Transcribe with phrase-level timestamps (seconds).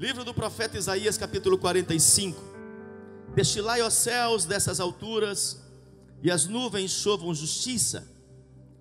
[0.00, 2.42] Livro do profeta Isaías, capítulo 45.
[3.34, 5.62] Destilai os céus dessas alturas,
[6.22, 8.10] e as nuvens chovam justiça.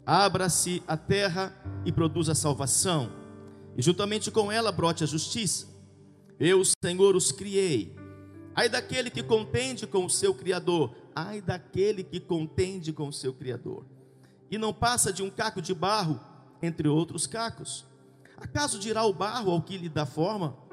[0.06, 1.54] Abra-se a terra
[1.84, 3.12] e produza salvação,
[3.76, 5.68] e juntamente com ela brote a justiça.
[6.40, 7.94] Eu, Senhor, os criei.
[8.56, 13.34] Ai daquele que contende com o seu Criador, ai daquele que contende com o seu
[13.34, 13.86] Criador,
[14.50, 16.18] e não passa de um caco de barro
[16.62, 17.86] entre outros cacos.
[18.38, 20.69] Acaso dirá o barro ao que lhe dá forma?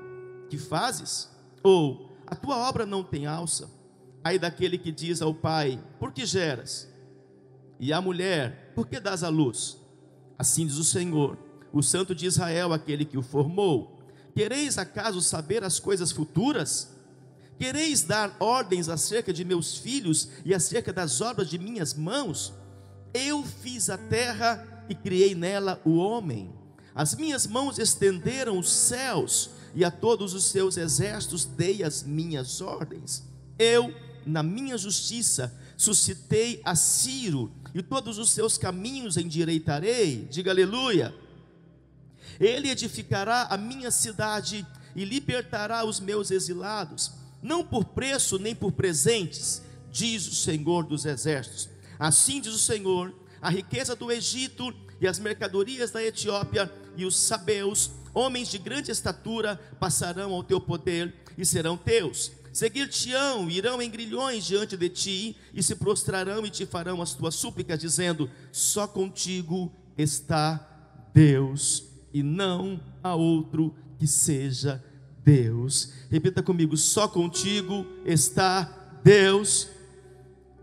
[0.46, 1.28] Que fazes?
[1.62, 3.70] Ou a tua obra não tem alça?
[4.24, 6.88] Aí daquele que diz ao pai: Por que geras?
[7.78, 9.78] E à mulher: Por que dás a luz?
[10.38, 11.38] Assim diz o Senhor,
[11.72, 14.00] o Santo de Israel, aquele que o formou.
[14.34, 16.94] Quereis acaso saber as coisas futuras?
[17.58, 22.52] Quereis dar ordens acerca de meus filhos e acerca das obras de minhas mãos?
[23.14, 26.52] Eu fiz a terra e criei nela o homem.
[26.94, 32.62] As minhas mãos estenderam os céus e a todos os seus exércitos dei as minhas
[32.62, 33.22] ordens.
[33.58, 40.26] Eu, na minha justiça, suscitei a Ciro, e todos os seus caminhos endireitarei.
[40.30, 41.14] Diga aleluia.
[42.40, 48.72] Ele edificará a minha cidade e libertará os meus exilados, não por preço nem por
[48.72, 49.60] presentes,
[49.92, 51.68] diz o Senhor dos exércitos.
[51.98, 57.14] Assim diz o Senhor: a riqueza do Egito e as mercadorias da Etiópia e os
[57.14, 62.32] sabeus Homens de grande estatura passarão ao teu poder e serão teus.
[62.50, 67.34] Seguir-te-ão, irão em grilhões diante de ti e se prostrarão e te farão as tuas
[67.34, 70.66] súplicas, dizendo: Só contigo está
[71.12, 74.82] Deus e não há outro que seja
[75.22, 75.92] Deus.
[76.10, 79.68] Repita comigo: Só contigo está Deus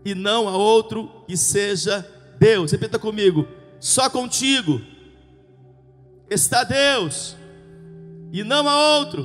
[0.04, 2.04] e não há outro que seja
[2.36, 2.72] Deus.
[2.72, 3.46] Repita comigo:
[3.78, 4.80] Só contigo
[6.28, 7.36] está Deus
[8.34, 9.24] e não há outro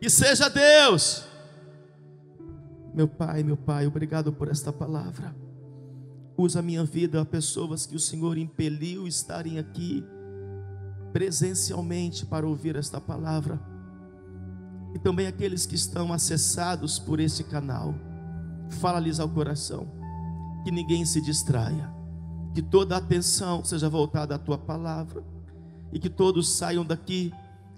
[0.00, 1.22] que seja Deus.
[2.94, 5.36] Meu Pai, meu Pai, obrigado por esta palavra.
[6.34, 10.02] Usa a minha vida a pessoas que o Senhor impeliu estarem aqui
[11.12, 13.60] presencialmente para ouvir esta palavra.
[14.94, 17.94] E também aqueles que estão acessados por este canal.
[18.80, 19.92] Fala-lhes ao coração.
[20.64, 21.94] Que ninguém se distraia.
[22.54, 25.22] Que toda a atenção seja voltada à tua palavra.
[25.92, 27.30] E que todos saiam daqui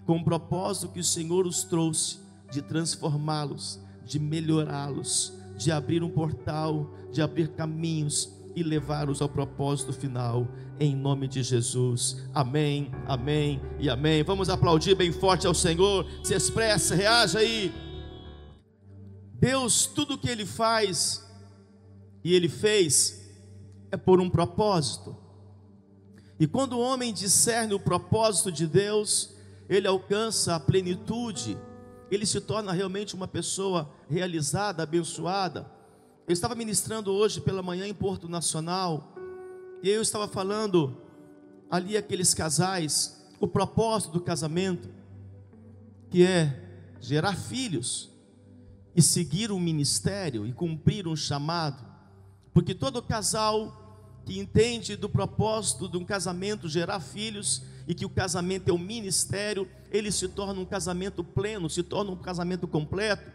[0.09, 2.21] com o propósito que o Senhor os trouxe
[2.51, 9.93] de transformá-los, de melhorá-los, de abrir um portal, de abrir caminhos e levá-los ao propósito
[9.93, 10.49] final,
[10.81, 12.27] em nome de Jesus.
[12.35, 14.23] Amém, amém e amém.
[14.23, 16.07] Vamos aplaudir bem forte ao Senhor.
[16.25, 17.71] Se expressa, reaja aí.
[19.35, 21.23] Deus, tudo que Ele faz
[22.25, 23.31] e Ele fez
[23.91, 25.15] é por um propósito.
[26.41, 29.37] E quando o homem discerne o propósito de Deus,
[29.69, 31.59] ele alcança a plenitude,
[32.11, 35.71] ele se torna realmente uma pessoa realizada, abençoada.
[36.27, 39.15] Eu estava ministrando hoje pela manhã em Porto Nacional,
[39.83, 40.97] e eu estava falando
[41.71, 44.89] ali aqueles casais, o propósito do casamento,
[46.11, 46.65] que é
[47.01, 48.11] gerar filhos
[48.97, 51.85] e seguir um ministério e cumprir um chamado,
[52.53, 53.85] porque todo casal
[54.25, 58.79] que entende do propósito de um casamento gerar filhos e que o casamento é um
[58.79, 63.33] ministério, ele se torna um casamento pleno, se torna um casamento completo.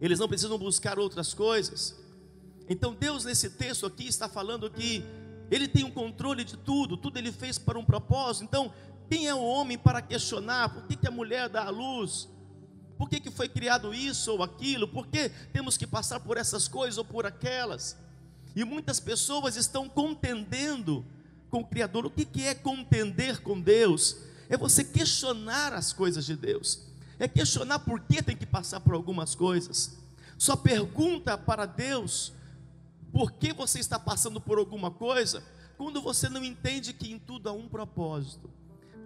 [0.00, 1.94] Eles não precisam buscar outras coisas.
[2.66, 5.04] Então Deus nesse texto aqui está falando que
[5.50, 8.44] ele tem um controle de tudo, tudo ele fez para um propósito.
[8.44, 8.72] Então,
[9.10, 12.26] quem é o homem para questionar por que, que a mulher dá a luz?
[12.96, 14.88] Por que, que foi criado isso ou aquilo?
[14.88, 17.98] Por que temos que passar por essas coisas ou por aquelas?
[18.56, 21.04] E muitas pessoas estão contendendo
[21.52, 22.06] com o Criador.
[22.06, 24.16] O que é contender com Deus?
[24.48, 26.86] É você questionar as coisas de Deus,
[27.18, 29.98] é questionar por que tem que passar por algumas coisas.
[30.38, 32.32] Só pergunta para Deus
[33.12, 35.44] por que você está passando por alguma coisa,
[35.76, 38.50] quando você não entende que em tudo há um propósito.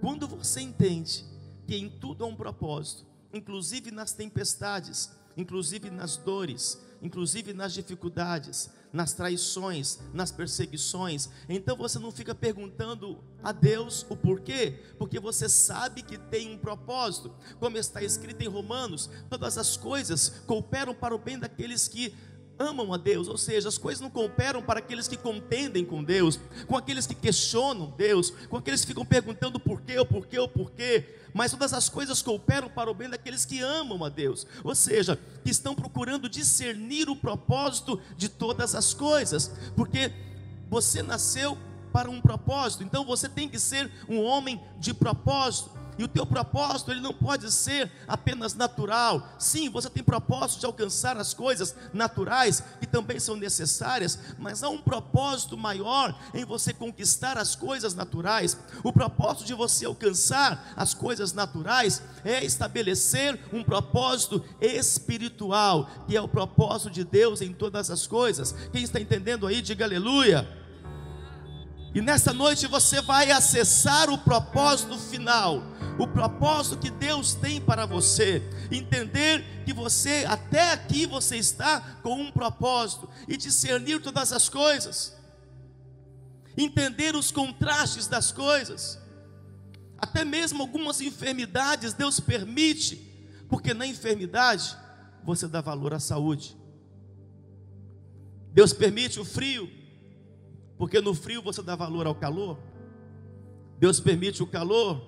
[0.00, 1.24] Quando você entende
[1.66, 8.70] que em tudo há um propósito, inclusive nas tempestades, inclusive nas dores, inclusive nas dificuldades,
[8.92, 11.28] nas traições, nas perseguições.
[11.48, 16.58] Então você não fica perguntando a Deus o porquê, porque você sabe que tem um
[16.58, 17.34] propósito.
[17.58, 22.14] Como está escrito em Romanos, todas as coisas cooperam para o bem daqueles que
[22.58, 26.40] amam a Deus, ou seja, as coisas não cooperam para aqueles que contendem com Deus,
[26.66, 30.48] com aqueles que questionam Deus, com aqueles que ficam perguntando por quê, o porquê, o
[30.48, 34.74] porquê, mas todas as coisas cooperam para o bem daqueles que amam a Deus, ou
[34.74, 40.10] seja, que estão procurando discernir o propósito de todas as coisas, porque
[40.68, 41.58] você nasceu
[41.92, 45.70] para um propósito, então você tem que ser um homem de propósito.
[45.98, 49.34] E o teu propósito, ele não pode ser apenas natural.
[49.38, 54.68] Sim, você tem propósito de alcançar as coisas naturais que também são necessárias, mas há
[54.68, 58.58] um propósito maior em você conquistar as coisas naturais.
[58.82, 66.20] O propósito de você alcançar as coisas naturais é estabelecer um propósito espiritual, que é
[66.20, 68.54] o propósito de Deus em todas as coisas.
[68.72, 70.65] Quem está entendendo aí, diga aleluia.
[71.96, 75.62] E nessa noite você vai acessar o propósito final,
[75.98, 78.42] o propósito que Deus tem para você.
[78.70, 85.16] Entender que você, até aqui, você está com um propósito e discernir todas as coisas,
[86.54, 89.00] entender os contrastes das coisas,
[89.96, 92.96] até mesmo algumas enfermidades Deus permite,
[93.48, 94.76] porque na enfermidade
[95.24, 96.54] você dá valor à saúde.
[98.52, 99.85] Deus permite o frio,
[100.78, 102.58] porque no frio você dá valor ao calor.
[103.78, 105.02] Deus permite o calor,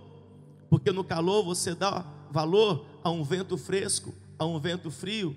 [0.68, 5.36] porque no calor você dá valor a um vento fresco, a um vento frio.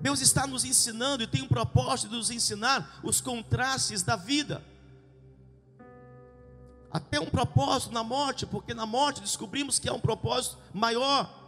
[0.00, 4.62] Deus está nos ensinando e tem um propósito de nos ensinar os contrastes da vida.
[6.90, 11.42] Até um propósito na morte, porque na morte descobrimos que é um propósito maior.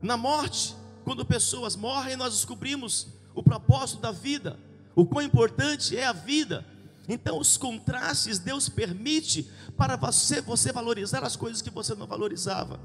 [0.00, 0.74] Na morte,
[1.04, 4.58] quando pessoas morrem, nós descobrimos o propósito da vida
[4.98, 6.66] o quão importante é a vida.
[7.08, 12.80] Então, os contrastes Deus permite para você, você valorizar as coisas que você não valorizava.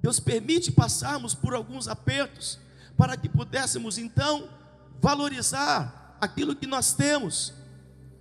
[0.00, 2.58] Deus permite passarmos por alguns apertos
[2.96, 4.48] para que pudéssemos então
[5.02, 7.52] valorizar aquilo que nós temos.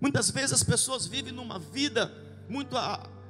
[0.02, 2.14] Muitas vezes as pessoas vivem numa vida
[2.50, 2.76] muito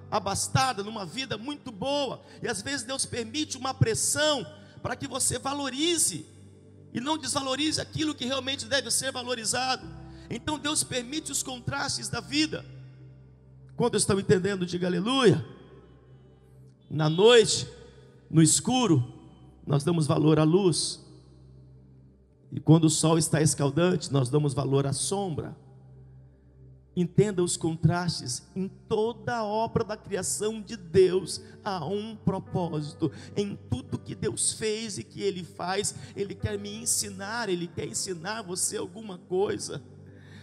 [0.09, 4.43] abastada, numa vida muito boa, e às vezes Deus permite uma pressão
[4.81, 6.25] para que você valorize
[6.93, 9.85] e não desvalorize aquilo que realmente deve ser valorizado.
[10.29, 12.63] Então Deus permite os contrastes da vida.
[13.75, 15.43] Quando estão entendendo, diga aleluia.
[16.89, 17.67] Na noite,
[18.29, 19.03] no escuro,
[19.65, 21.03] nós damos valor à luz.
[22.51, 25.55] E quando o sol está escaldante, nós damos valor à sombra.
[26.95, 28.43] Entenda os contrastes.
[28.55, 33.11] Em toda a obra da criação de Deus há um propósito.
[33.35, 37.87] Em tudo que Deus fez e que Ele faz, Ele quer me ensinar, Ele quer
[37.87, 39.81] ensinar você alguma coisa.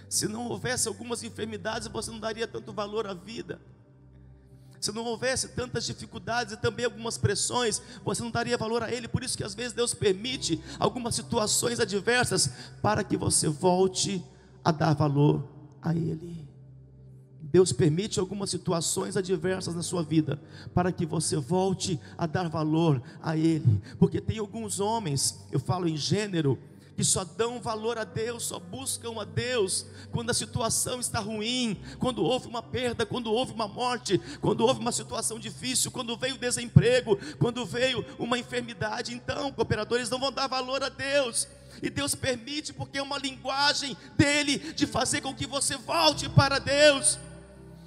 [0.09, 3.61] Se não houvesse algumas enfermidades, você não daria tanto valor à vida.
[4.81, 9.07] Se não houvesse tantas dificuldades e também algumas pressões, você não daria valor a Ele.
[9.07, 12.51] Por isso que às vezes Deus permite algumas situações adversas
[12.81, 14.25] para que você volte
[14.65, 15.47] a dar valor
[15.83, 16.40] a Ele.
[17.43, 20.41] Deus permite algumas situações adversas na sua vida
[20.75, 25.89] para que você volte a dar valor a Ele, porque tem alguns homens, eu falo
[25.89, 26.59] em gênero,
[27.01, 31.81] que só dão valor a Deus, só buscam a Deus quando a situação está ruim,
[31.99, 36.37] quando houve uma perda, quando houve uma morte, quando houve uma situação difícil, quando veio
[36.37, 39.15] desemprego, quando veio uma enfermidade.
[39.15, 41.49] Então, cooperadores não vão dar valor a Deus,
[41.83, 46.59] e Deus permite, porque é uma linguagem dele de fazer com que você volte para
[46.59, 47.19] Deus.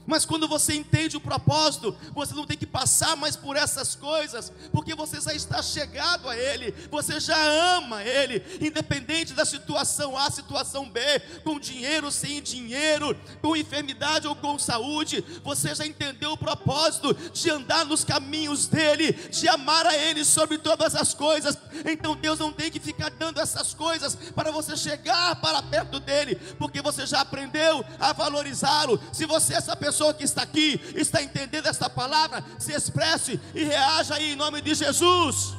[0.05, 4.51] Mas quando você entende o propósito, você não tem que passar mais por essas coisas,
[4.71, 7.37] porque você já está chegado a Ele, você já
[7.77, 10.99] ama Ele, independente da situação A, situação B,
[11.43, 17.49] com dinheiro, sem dinheiro, com enfermidade ou com saúde, você já entendeu o propósito de
[17.49, 21.57] andar nos caminhos dEle, de amar a Ele sobre todas as coisas.
[21.85, 26.35] Então Deus não tem que ficar dando essas coisas para você chegar para perto dEle,
[26.57, 28.99] porque você já aprendeu a valorizá-lo.
[29.13, 33.39] Se você é essa pessoa, pessoa que está aqui está entendendo esta palavra, se expresse
[33.53, 35.53] e reaja aí em nome de Jesus.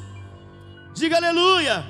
[0.93, 1.85] Diga aleluia.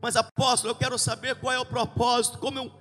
[0.00, 2.72] Mas apóstolo, eu quero saber qual é o propósito, como eu,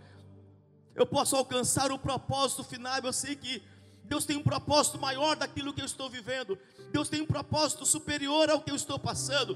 [0.95, 2.99] eu posso alcançar o propósito final.
[3.03, 3.61] Eu sei que
[4.03, 6.57] Deus tem um propósito maior daquilo que eu estou vivendo.
[6.91, 9.55] Deus tem um propósito superior ao que eu estou passando.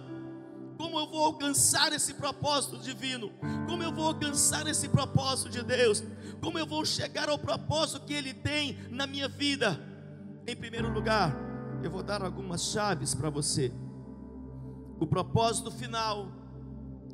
[0.86, 3.32] Como eu vou alcançar esse propósito divino?
[3.68, 6.04] Como eu vou alcançar esse propósito de Deus?
[6.40, 9.82] Como eu vou chegar ao propósito que Ele tem na minha vida?
[10.46, 11.36] Em primeiro lugar,
[11.82, 13.74] eu vou dar algumas chaves para você.
[15.00, 16.32] O propósito final,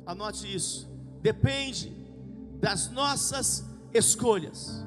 [0.04, 0.86] anote isso,
[1.22, 1.96] depende
[2.60, 3.64] das nossas
[3.94, 4.84] escolhas.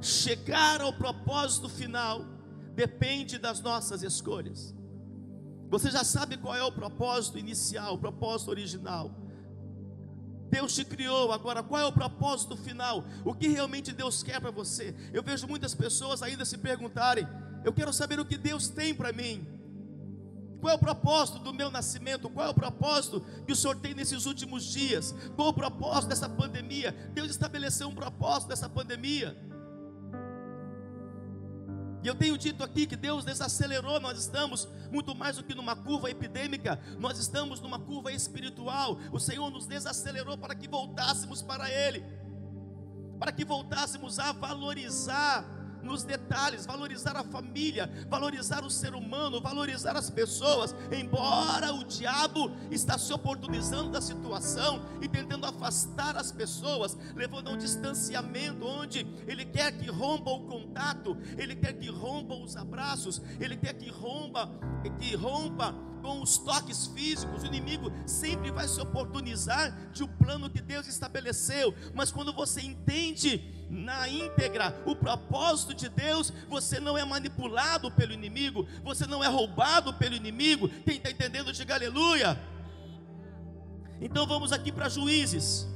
[0.00, 2.24] Chegar ao propósito final
[2.74, 4.74] depende das nossas escolhas.
[5.68, 9.10] Você já sabe qual é o propósito inicial, o propósito original.
[10.48, 13.04] Deus te criou, agora qual é o propósito final?
[13.24, 14.94] O que realmente Deus quer para você?
[15.12, 17.26] Eu vejo muitas pessoas ainda se perguntarem:
[17.64, 19.46] eu quero saber o que Deus tem para mim.
[20.60, 22.30] Qual é o propósito do meu nascimento?
[22.30, 25.14] Qual é o propósito que o Senhor tem nesses últimos dias?
[25.34, 26.92] Qual é o propósito dessa pandemia?
[27.12, 29.36] Deus estabeleceu um propósito dessa pandemia.
[32.06, 35.74] E eu tenho dito aqui que Deus desacelerou, nós estamos muito mais do que numa
[35.74, 38.96] curva epidêmica, nós estamos numa curva espiritual.
[39.10, 42.04] O Senhor nos desacelerou para que voltássemos para Ele,
[43.18, 45.44] para que voltássemos a valorizar
[45.86, 52.50] nos detalhes, valorizar a família, valorizar o ser humano, valorizar as pessoas, embora o diabo
[52.70, 59.06] está se oportunizando da situação e tentando afastar as pessoas, levando a um distanciamento onde
[59.26, 63.88] ele quer que rompa o contato, ele quer que rompa os abraços, ele quer que
[63.88, 64.50] rompa,
[64.98, 70.48] que rompa com os toques físicos, o inimigo sempre vai se oportunizar de um plano
[70.48, 76.96] que Deus estabeleceu, mas quando você entende na íntegra o propósito de Deus, você não
[76.96, 80.68] é manipulado pelo inimigo, você não é roubado pelo inimigo.
[80.68, 82.38] Quem está entendendo, diga aleluia.
[84.00, 85.66] Então vamos aqui para Juízes.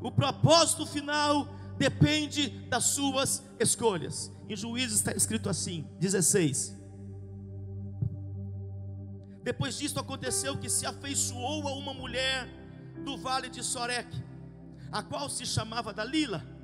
[0.00, 4.32] O propósito final depende das suas escolhas.
[4.48, 6.76] Em Juízes está escrito assim: 16.
[9.42, 12.46] Depois disso aconteceu que se afeiçoou a uma mulher
[13.04, 14.22] do vale de Soreque,
[14.92, 16.57] a qual se chamava Dalila.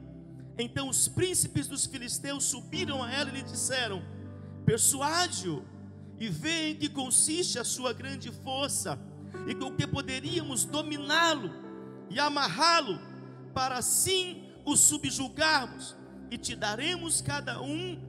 [0.58, 4.02] Então os príncipes dos filisteus subiram a ela e lhe disseram:
[4.64, 5.64] Persuade-o
[6.18, 8.98] e vê em que consiste a sua grande força,
[9.48, 11.50] e com que poderíamos dominá-lo
[12.08, 13.00] e amarrá-lo,
[13.52, 15.96] para assim o subjugarmos,
[16.30, 18.00] e te daremos cada um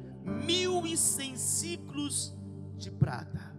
[0.45, 2.33] mil e cem ciclos
[2.77, 3.55] de prata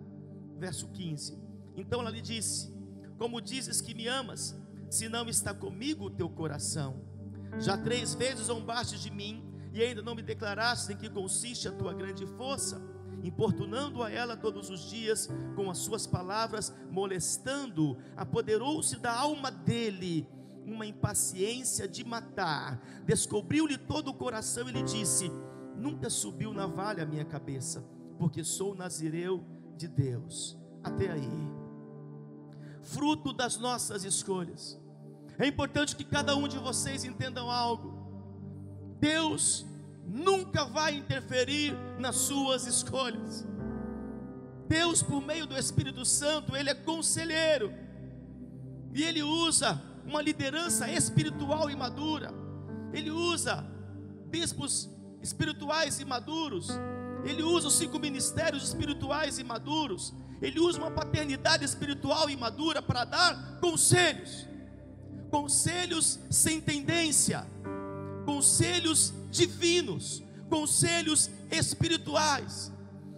[0.59, 1.39] verso 15.
[1.77, 2.73] Então ela lhe disse:
[3.19, 4.57] Como dizes que me amas,
[4.91, 7.05] se não está comigo o teu coração?
[7.59, 11.73] Já três vezes zombaste de mim e ainda não me declaraste em que consiste a
[11.73, 12.81] tua grande força,
[13.23, 20.29] importunando a ela todos os dias com as suas palavras, molestando, apoderou-se da alma dele
[20.65, 25.31] uma impaciência de matar, descobriu-lhe todo o coração e lhe disse:
[25.77, 27.85] Nunca subiu navalha a minha cabeça,
[28.19, 29.45] porque sou nazireu
[29.77, 30.59] de Deus.
[30.83, 31.57] Até aí.
[32.83, 34.81] Fruto das nossas escolhas.
[35.39, 37.95] É importante que cada um de vocês entendam algo.
[38.99, 39.67] Deus
[40.07, 43.47] nunca vai interferir nas suas escolhas.
[44.69, 47.73] Deus, por meio do Espírito Santo, Ele é conselheiro.
[48.95, 52.33] E Ele usa uma liderança espiritual e madura.
[52.93, 53.65] Ele usa
[54.31, 54.89] bispos
[55.21, 56.71] espirituais e maduros
[57.27, 60.15] ele usa os cinco ministérios espirituais e maduros.
[60.41, 64.47] Ele usa uma paternidade espiritual e madura para dar conselhos.
[65.37, 67.47] Conselhos sem tendência.
[68.25, 70.23] Conselhos divinos.
[70.49, 72.73] Conselhos espirituais.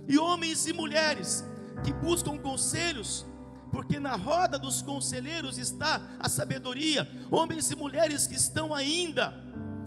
[0.09, 1.45] E homens e mulheres
[1.85, 3.25] que buscam conselhos
[3.71, 7.09] porque na roda dos conselheiros está a sabedoria.
[7.31, 9.33] Homens e mulheres que estão ainda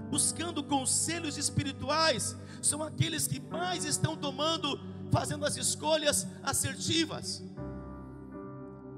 [0.10, 4.80] buscando conselhos espirituais, são aqueles que mais estão tomando,
[5.12, 7.42] fazendo as escolhas assertivas.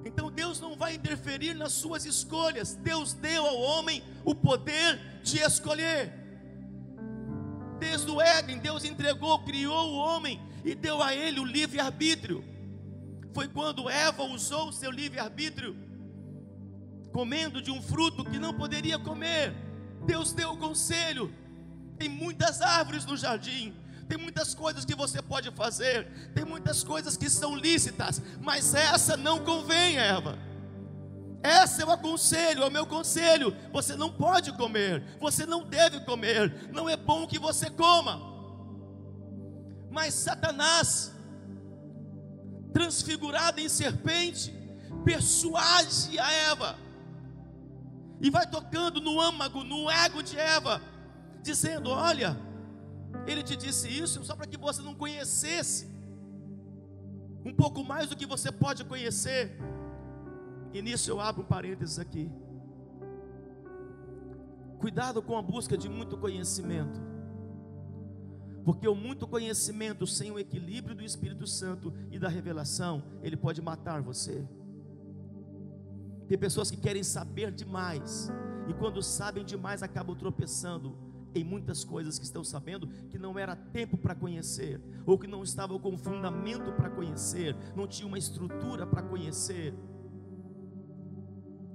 [0.05, 2.75] Então Deus não vai interferir nas suas escolhas.
[2.75, 6.13] Deus deu ao homem o poder de escolher.
[7.79, 12.43] Desde o Éden, Deus entregou, criou o homem e deu a ele o livre-arbítrio.
[13.33, 15.75] Foi quando Eva usou o seu livre-arbítrio,
[17.11, 19.53] comendo de um fruto que não poderia comer.
[20.05, 21.33] Deus deu o conselho,
[21.97, 23.73] tem muitas árvores no jardim,
[24.07, 29.15] tem muitas coisas que você pode fazer, tem muitas coisas que são lícitas, mas essa
[29.17, 30.37] não convém, Eva.
[31.41, 33.55] Essa é o aconselho, é o meu conselho.
[33.73, 38.21] Você não pode comer, você não deve comer, não é bom que você coma.
[39.91, 41.13] Mas Satanás,
[42.71, 44.53] transfigurado em serpente,
[45.03, 46.77] persuade a Eva,
[48.21, 50.81] e vai tocando no âmago, no ego de Eva,
[51.41, 52.37] dizendo: Olha,
[53.27, 55.87] ele te disse isso só para que você não conhecesse
[57.45, 59.57] um pouco mais do que você pode conhecer.
[60.73, 62.31] E nisso eu abro um parênteses aqui.
[64.79, 66.99] Cuidado com a busca de muito conhecimento,
[68.65, 73.61] porque o muito conhecimento sem o equilíbrio do Espírito Santo e da revelação, ele pode
[73.61, 74.45] matar você.
[76.27, 78.29] Tem pessoas que querem saber demais,
[78.67, 80.97] e quando sabem demais acabam tropeçando
[81.35, 85.43] em muitas coisas que estão sabendo que não era tempo para conhecer, ou que não
[85.43, 89.73] estavam com fundamento para conhecer, não tinha uma estrutura para conhecer.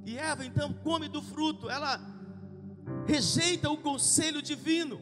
[0.04, 2.00] E Eva então come do fruto, ela
[3.06, 5.00] rejeita o conselho divino.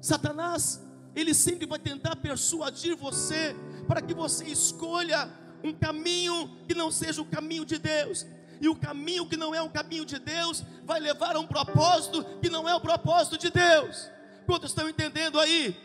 [0.00, 0.82] Satanás,
[1.14, 3.54] ele sempre vai tentar persuadir você
[3.86, 5.30] para que você escolha
[5.62, 8.26] um caminho que não seja o caminho de Deus
[8.60, 12.24] e o caminho que não é o caminho de Deus vai levar a um propósito
[12.40, 14.10] que não é o propósito de Deus.
[14.46, 15.76] Quantos estão entendendo aí?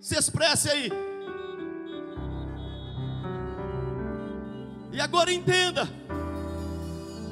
[0.00, 0.90] Se expresse aí.
[4.92, 5.88] E agora entenda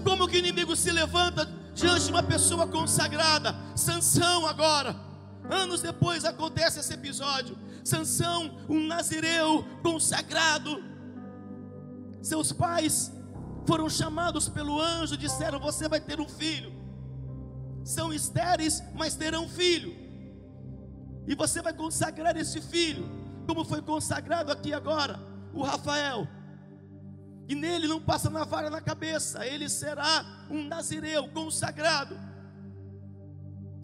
[0.05, 3.55] como que o inimigo se levanta diante de uma pessoa consagrada.
[3.75, 4.97] Sansão agora.
[5.51, 7.59] Anos depois acontece esse episódio.
[7.85, 10.83] Sansão, um nazireu consagrado.
[12.21, 13.13] Seus pais
[13.69, 16.73] foram chamados pelo anjo, disseram: Você vai ter um filho.
[17.85, 19.95] São estéreis, mas terão filho.
[21.27, 23.07] E você vai consagrar esse filho,
[23.47, 25.21] como foi consagrado aqui agora,
[25.53, 26.27] o Rafael.
[27.47, 32.19] E nele não passa navalha na cabeça, ele será um nazireu consagrado.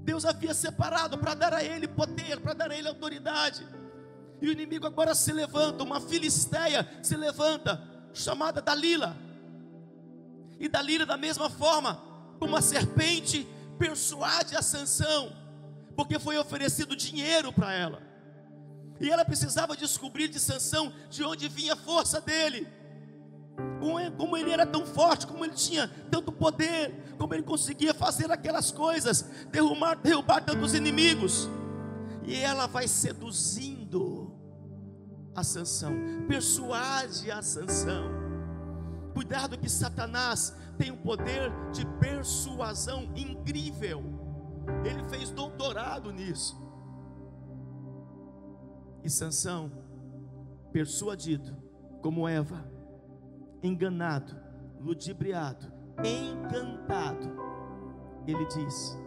[0.02, 3.66] Deus havia separado para dar a ele poder, para dar a ele autoridade.
[4.40, 7.82] E o inimigo agora se levanta, uma filisteia se levanta,
[8.14, 9.23] chamada Dalila.
[10.64, 12.00] E Dalila, da mesma forma,
[12.38, 13.46] como a serpente,
[13.78, 15.30] persuade a Sansão,
[15.94, 18.00] porque foi oferecido dinheiro para ela.
[18.98, 22.66] E ela precisava descobrir de Sansão de onde vinha a força dele.
[24.16, 28.70] Como ele era tão forte, como ele tinha tanto poder, como ele conseguia fazer aquelas
[28.70, 31.46] coisas, derrubar, derrubar tantos inimigos.
[32.22, 34.34] E ela vai seduzindo
[35.36, 35.92] a Sansão,
[36.26, 38.23] persuade a Sansão.
[39.14, 44.02] Cuidado que Satanás tem um poder de persuasão incrível.
[44.84, 46.60] Ele fez doutorado nisso.
[49.04, 49.70] E Sansão,
[50.72, 51.56] persuadido,
[52.02, 52.68] como Eva,
[53.62, 54.34] enganado,
[54.80, 57.30] ludibriado, encantado,
[58.26, 58.98] ele diz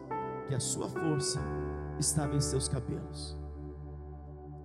[0.48, 1.42] que a sua força
[2.00, 3.38] estava em seus cabelos.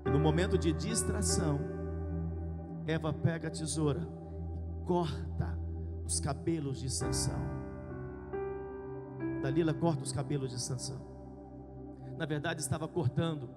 [0.06, 1.58] E no momento de distração,
[2.86, 4.21] Eva pega a tesoura
[4.86, 5.58] corta
[6.04, 7.38] os cabelos de Sansão.
[9.42, 11.00] Dalila corta os cabelos de Sansão.
[12.16, 13.48] Na verdade, estava cortando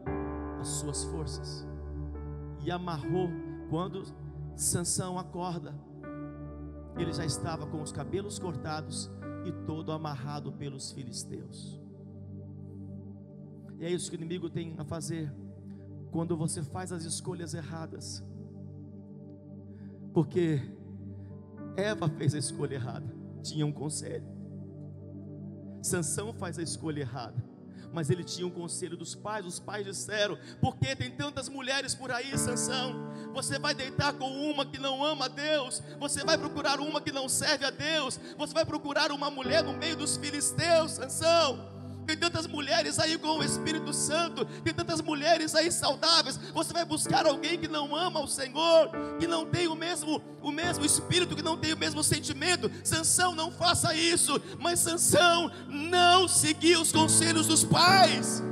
[0.59, 1.67] as suas forças.
[2.63, 3.29] E amarrou
[3.69, 4.03] quando
[4.55, 5.75] Sansão acorda.
[6.97, 9.11] Ele já estava com os cabelos cortados
[9.45, 11.79] e todo amarrado pelos filisteus.
[13.77, 15.31] E é isso que o inimigo tem a fazer
[16.11, 18.23] quando você faz as escolhas erradas.
[20.13, 20.61] Porque
[21.77, 24.25] Eva fez a escolha errada, tinha um conselho.
[25.81, 27.43] Sansão faz a escolha errada,
[27.93, 29.45] mas ele tinha um conselho dos pais.
[29.45, 33.11] Os pais disseram: Por que tem tantas mulheres por aí, Sansão?
[33.33, 37.11] Você vai deitar com uma que não ama a Deus, você vai procurar uma que
[37.11, 41.74] não serve a Deus, você vai procurar uma mulher no meio dos filisteus, Sansão.
[42.05, 46.37] Tem tantas mulheres aí com o Espírito Santo, tem tantas mulheres aí saudáveis.
[46.53, 48.89] Você vai buscar alguém que não ama o Senhor,
[49.19, 52.69] que não tem o mesmo o mesmo espírito, que não tem o mesmo sentimento.
[52.83, 58.43] Sansão não faça isso, mas Sansão não seguiu os conselhos dos pais.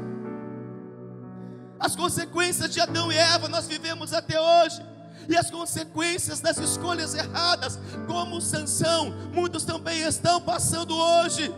[1.79, 4.81] As consequências de Adão e Eva nós vivemos até hoje
[5.29, 11.53] e as consequências das escolhas erradas, como Sansão, muitos também estão passando hoje.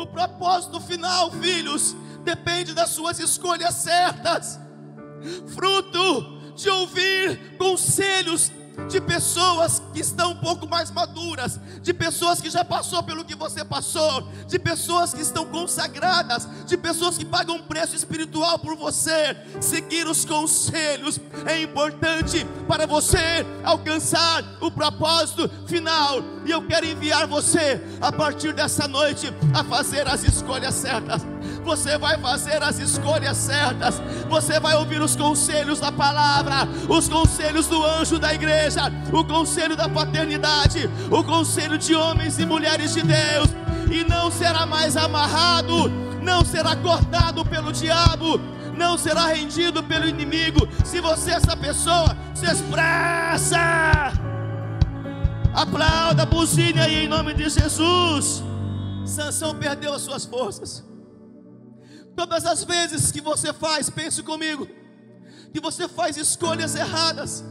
[0.00, 4.58] O propósito final, filhos, depende das suas escolhas certas,
[5.48, 8.50] fruto de ouvir conselhos
[8.88, 13.34] de pessoas que estão um pouco mais maduras, de pessoas que já passou pelo que
[13.34, 18.76] você passou, de pessoas que estão consagradas, de pessoas que pagam um preço espiritual por
[18.76, 19.36] você.
[19.60, 26.22] Seguir os conselhos é importante para você alcançar o propósito final.
[26.44, 31.22] E eu quero enviar você a partir dessa noite a fazer as escolhas certas
[31.64, 37.66] você vai fazer as escolhas certas, você vai ouvir os conselhos da palavra, os conselhos
[37.66, 43.02] do anjo da igreja, o conselho da paternidade, o conselho de homens e mulheres de
[43.02, 43.48] Deus,
[43.90, 45.90] e não será mais amarrado,
[46.22, 48.40] não será cortado pelo diabo,
[48.76, 50.66] não será rendido pelo inimigo.
[50.84, 54.12] Se você, essa pessoa, se expressa,
[55.52, 58.42] aplauda, buzine aí em nome de Jesus.
[59.04, 60.89] Sansão perdeu as suas forças.
[62.16, 64.68] Todas as vezes que você faz, pense comigo,
[65.52, 67.44] que você faz escolhas erradas,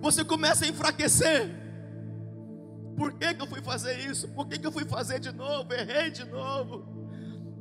[0.00, 1.50] você começa a enfraquecer.
[2.96, 4.28] Por que, que eu fui fazer isso?
[4.28, 5.72] Por que, que eu fui fazer de novo?
[5.72, 6.86] Errei de novo.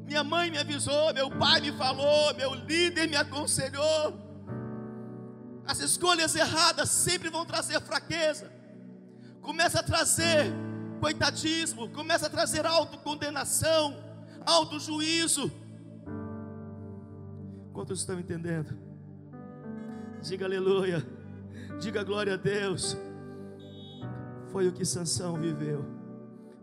[0.06, 4.30] Minha mãe me avisou, meu pai me falou, meu líder me aconselhou.
[5.66, 8.52] As escolhas erradas sempre vão trazer fraqueza.
[9.40, 10.52] Começa a trazer
[11.00, 13.96] coitadismo, começa a trazer autocondenação,
[14.46, 15.52] autojuízo.
[17.80, 18.78] Quantos estão entendendo?
[20.22, 21.02] Diga aleluia.
[21.80, 22.98] Diga glória a Deus.
[24.52, 25.86] Foi o que Sansão viveu.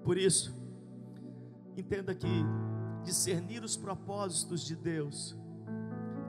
[0.04, 0.54] Por isso,
[1.74, 2.28] entenda que
[3.02, 5.34] discernir os propósitos de Deus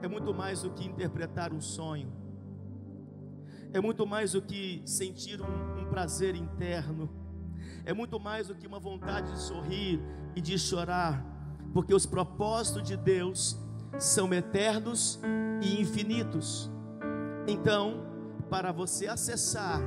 [0.00, 2.10] é muito mais do que interpretar um sonho,
[3.74, 7.10] é muito mais do que sentir um, um prazer interno,
[7.84, 10.00] é muito mais do que uma vontade de sorrir
[10.34, 11.22] e de chorar,
[11.74, 13.67] porque os propósitos de Deus
[13.98, 15.20] são eternos
[15.62, 16.70] e infinitos.
[17.46, 18.04] Então,
[18.50, 19.80] para você acessar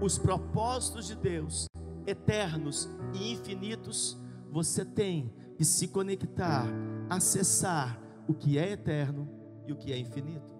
[0.00, 1.66] os propósitos de Deus,
[2.06, 6.66] eternos e infinitos, você tem que se conectar,
[7.10, 9.28] acessar o que é eterno
[9.66, 10.56] e o que é infinito.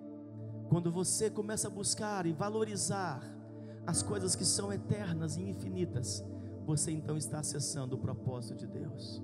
[0.69, 3.23] Quando você começa a buscar e valorizar
[3.87, 6.23] as coisas que são eternas e infinitas,
[6.67, 9.23] você então está acessando o propósito de Deus.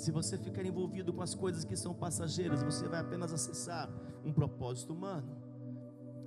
[0.00, 3.86] Se você ficar envolvido com as coisas que são passageiras, você vai apenas acessar
[4.24, 5.36] um propósito humano.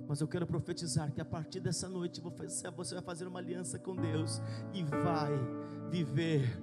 [0.06, 3.96] Mas eu quero profetizar que a partir dessa noite você vai fazer uma aliança com
[3.96, 4.40] Deus
[4.72, 5.32] e vai
[5.90, 6.56] viver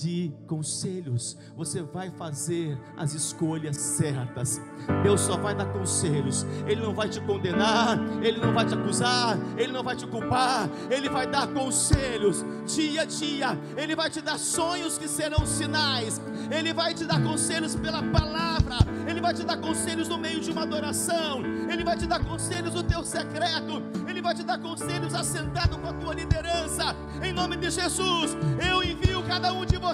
[0.00, 4.60] de conselhos, você vai fazer as escolhas certas.
[5.02, 9.38] Deus só vai dar conselhos, Ele não vai te condenar, Ele não vai te acusar,
[9.58, 14.22] Ele não vai te culpar, Ele vai dar conselhos dia a dia, Ele vai te
[14.22, 19.44] dar sonhos que serão sinais, Ele vai te dar conselhos pela palavra, Ele vai te
[19.44, 23.82] dar conselhos no meio de uma adoração, Ele vai te dar conselhos no teu secreto,
[24.08, 28.34] Ele vai te dar conselhos assentado com a tua liderança, em nome de Jesus,
[28.66, 29.89] eu envio cada um de vocês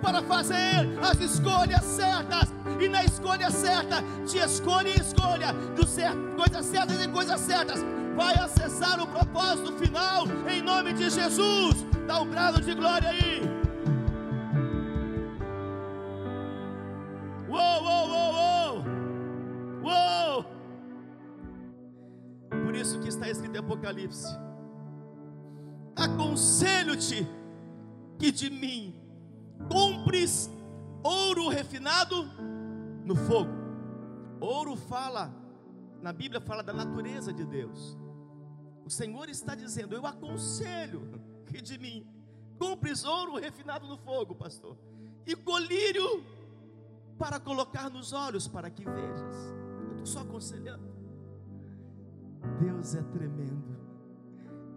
[0.00, 2.52] para fazer as escolhas certas.
[2.80, 7.84] E na escolha certa, te escolha e escolha do certo, coisas certas e coisas certas.
[8.16, 11.86] Vai acessar o propósito final em nome de Jesus.
[12.06, 13.42] Dá um brado de glória aí.
[17.48, 18.84] Uou, uou, uou, uou.
[19.84, 20.44] Uou.
[22.64, 24.26] Por isso que está escrito em Apocalipse.
[25.94, 27.28] Aconselho-te
[28.18, 28.99] que de mim
[29.68, 30.50] compres
[31.02, 32.24] ouro refinado
[33.04, 33.50] no fogo.
[34.40, 35.34] Ouro fala,
[36.00, 37.98] na Bíblia fala da natureza de Deus.
[38.84, 41.02] O Senhor está dizendo: Eu aconselho
[41.46, 42.06] que de mim
[42.58, 44.76] compres ouro refinado no fogo, pastor,
[45.26, 46.24] e colírio
[47.18, 49.36] para colocar nos olhos para que vejas.
[49.82, 50.90] Eu estou só aconselhando.
[52.60, 53.76] Deus é tremendo,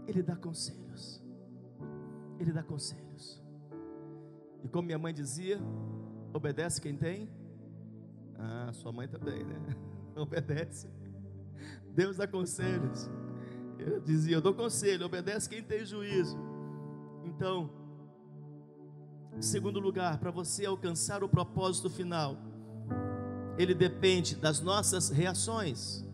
[0.07, 1.21] Ele dá conselhos,
[2.39, 3.42] Ele dá conselhos.
[4.63, 5.59] E como minha mãe dizia,
[6.33, 7.29] obedece quem tem.
[8.37, 9.59] Ah, sua mãe também, né?
[10.15, 10.89] Obedece.
[11.93, 13.09] Deus dá conselhos.
[13.77, 16.37] Eu dizia, eu dou conselho, obedece quem tem juízo.
[17.25, 17.69] Então,
[19.35, 22.37] em segundo lugar, para você alcançar o propósito final,
[23.57, 26.05] ele depende das nossas reações.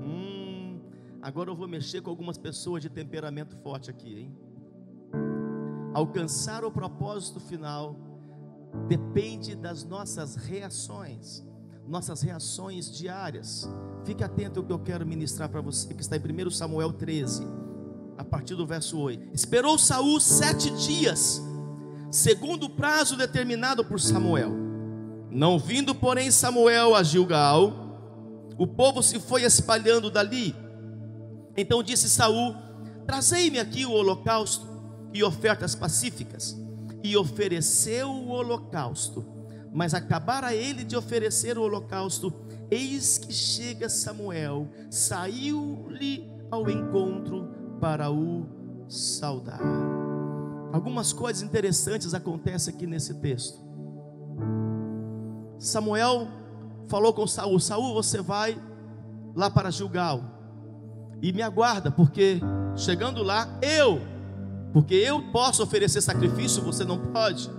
[0.00, 0.80] Hum,
[1.20, 4.47] agora eu vou mexer com algumas pessoas de temperamento forte aqui, hein?
[5.94, 7.96] Alcançar o propósito final
[8.86, 11.44] depende das nossas reações,
[11.86, 13.68] nossas reações diárias.
[14.04, 17.46] Fique atento ao que eu quero ministrar para você, que está em 1 Samuel 13,
[18.16, 19.34] a partir do verso 8.
[19.34, 21.42] Esperou Saul sete dias,
[22.10, 24.52] segundo o prazo determinado por Samuel.
[25.30, 27.72] Não vindo, porém, Samuel a Gilgal,
[28.56, 30.54] o povo se foi espalhando dali.
[31.56, 32.54] Então disse Saul:
[33.06, 34.67] Trazei-me aqui o holocausto
[35.12, 36.56] e ofertas pacíficas,
[37.02, 39.24] e ofereceu o holocausto.
[39.72, 42.32] Mas acabara ele de oferecer o holocausto,
[42.70, 47.48] eis que chega Samuel, saiu-lhe ao encontro
[47.80, 48.46] para o
[48.88, 49.60] saudar.
[50.72, 53.58] Algumas coisas interessantes acontecem aqui nesse texto.
[55.58, 56.28] Samuel
[56.88, 58.60] falou com Saul: Saul, você vai
[59.34, 60.22] lá para Gilgal
[61.20, 62.40] e me aguarda, porque
[62.76, 64.00] chegando lá, eu
[64.72, 67.50] porque eu posso oferecer sacrifício, você não pode.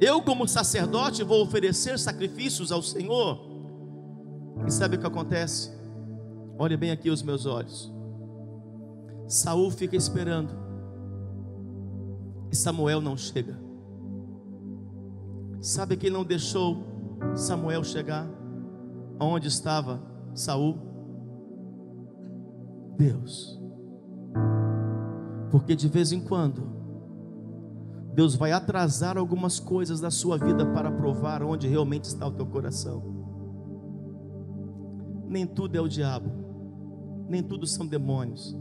[0.00, 3.40] Eu, como sacerdote, vou oferecer sacrifícios ao Senhor.
[4.66, 5.70] E sabe o que acontece?
[6.58, 7.92] Olhe bem aqui os meus olhos.
[9.28, 10.50] Saul fica esperando.
[12.50, 13.58] E Samuel não chega.
[15.60, 16.84] Sabe quem não deixou
[17.34, 18.26] Samuel chegar?
[19.18, 20.00] Onde estava
[20.34, 20.78] Saul?
[22.96, 23.55] Deus.
[25.56, 26.68] Porque de vez em quando,
[28.12, 32.44] Deus vai atrasar algumas coisas da sua vida para provar onde realmente está o teu
[32.44, 33.02] coração.
[35.26, 36.30] Nem tudo é o diabo,
[37.26, 38.54] nem tudo são demônios.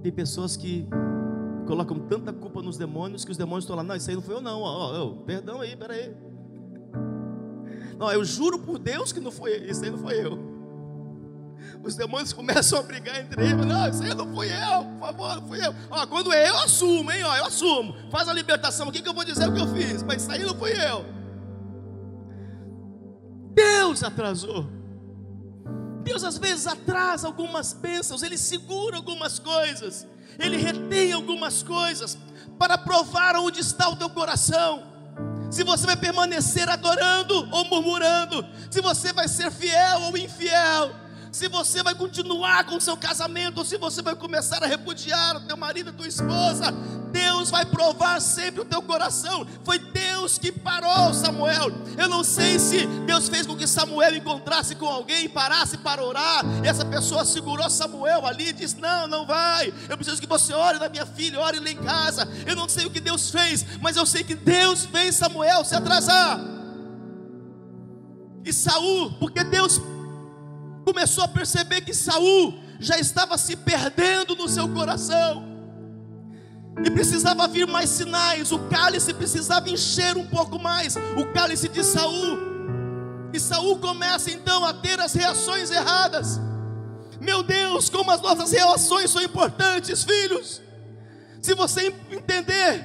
[0.00, 0.86] Tem pessoas que
[1.66, 4.36] colocam tanta culpa nos demônios que os demônios estão lá, não, isso aí não foi
[4.36, 6.14] eu não, ó, ó, perdão aí, peraí.
[7.98, 10.55] Não, eu juro por Deus que não foi, isso aí não foi eu
[11.82, 13.66] os demônios começam a brigar entre eles.
[13.66, 15.74] Não, isso aí não fui eu, por favor, não fui eu.
[15.90, 17.22] Ó, quando é eu, assumo, hein?
[17.24, 17.94] Ó, eu assumo.
[18.10, 18.88] Faz a libertação.
[18.88, 20.02] O que, eu vou dizer o que eu fiz?
[20.02, 21.04] Mas isso aí não fui eu.
[23.54, 24.68] Deus atrasou.
[26.02, 30.06] Deus às vezes atrasa algumas bênçãos, Ele segura algumas coisas,
[30.38, 32.16] Ele retém algumas coisas
[32.58, 34.84] para provar onde está o teu coração.
[35.50, 40.90] Se você vai permanecer adorando ou murmurando, se você vai ser fiel ou infiel,
[41.36, 45.36] se você vai continuar com o seu casamento, ou se você vai começar a repudiar
[45.36, 46.72] o teu marido, a tua esposa,
[47.12, 49.46] Deus vai provar sempre o teu coração.
[49.62, 51.70] Foi Deus que parou Samuel.
[51.98, 56.42] Eu não sei se Deus fez com que Samuel encontrasse com alguém, parasse para orar,
[56.64, 59.74] e essa pessoa segurou Samuel ali e disse: Não, não vai.
[59.90, 62.26] Eu preciso que você ore na minha filha, ore lá em casa.
[62.46, 65.74] Eu não sei o que Deus fez, mas eu sei que Deus fez Samuel se
[65.74, 66.40] atrasar.
[68.42, 69.78] E Saul, porque Deus
[70.86, 75.44] começou a perceber que Saul já estava se perdendo no seu coração.
[76.84, 81.82] E precisava vir mais sinais, o cálice precisava encher um pouco mais, o cálice de
[81.82, 82.38] Saul.
[83.32, 86.40] E Saul começa então a ter as reações erradas.
[87.20, 90.62] Meu Deus, como as nossas reações são importantes, filhos.
[91.42, 92.84] Se você entender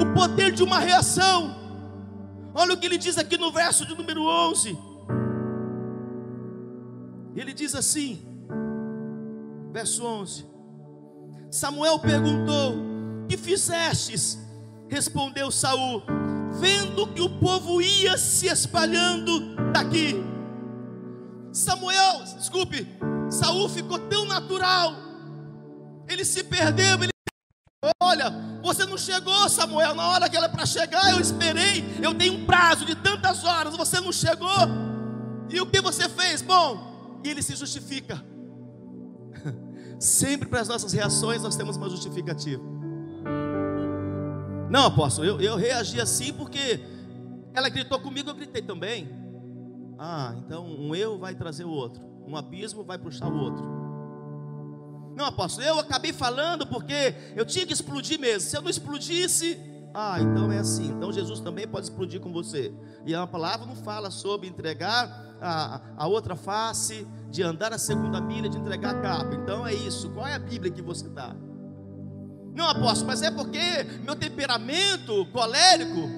[0.00, 1.54] o poder de uma reação,
[2.54, 4.85] olha o que ele diz aqui no verso de número 11.
[7.36, 8.26] Ele diz assim,
[9.72, 10.46] verso 11:
[11.50, 12.76] Samuel perguntou:
[13.28, 14.38] Que fizestes?
[14.88, 16.02] Respondeu Saul:
[16.58, 20.14] Vendo que o povo ia se espalhando daqui.
[21.52, 22.86] Samuel, desculpe,
[23.30, 24.94] Saul ficou tão natural.
[26.08, 27.10] Ele se perdeu, ele
[28.00, 32.30] Olha, você não chegou, Samuel, na hora que era para chegar, eu esperei, eu dei
[32.30, 34.48] um prazo de tantas horas, você não chegou.
[35.48, 36.42] E o que você fez?
[36.42, 36.95] Bom,
[37.26, 38.22] e ele se justifica.
[39.98, 42.62] Sempre para as nossas reações nós temos uma justificativa.
[44.70, 46.80] Não, apóstolo, eu, eu reagi assim porque
[47.54, 49.08] ela gritou comigo, eu gritei também.
[49.98, 53.64] Ah, então um eu vai trazer o outro, um abismo vai puxar o outro.
[55.16, 58.50] Não, apóstolo, eu acabei falando porque eu tinha que explodir mesmo.
[58.50, 59.58] Se eu não explodisse,
[59.94, 60.88] ah, então é assim.
[60.88, 62.70] Então Jesus também pode explodir com você.
[63.06, 68.20] E a palavra não fala sobre entregar a, a outra face, de andar a segunda
[68.20, 69.34] milha, de entregar a capa.
[69.34, 70.10] Então é isso.
[70.10, 71.34] Qual é a Bíblia que você dá?
[72.54, 73.60] Não, apóstolo, mas é porque
[74.02, 76.08] meu temperamento colérico,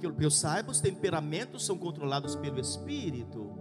[0.00, 3.52] que eu saiba, os temperamentos são controlados pelo Espírito.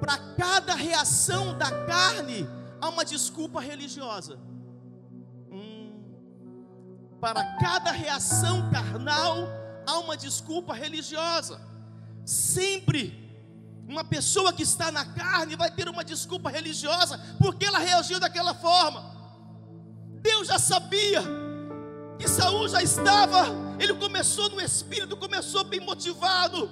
[0.00, 2.46] Para cada reação da carne,
[2.80, 4.38] há uma desculpa religiosa
[7.24, 9.48] para cada reação carnal
[9.86, 11.58] há uma desculpa religiosa.
[12.22, 13.18] Sempre
[13.88, 18.52] uma pessoa que está na carne vai ter uma desculpa religiosa porque ela reagiu daquela
[18.52, 19.02] forma.
[20.20, 21.22] Deus já sabia
[22.18, 23.46] que Saul já estava,
[23.80, 26.70] ele começou no espírito, começou bem motivado.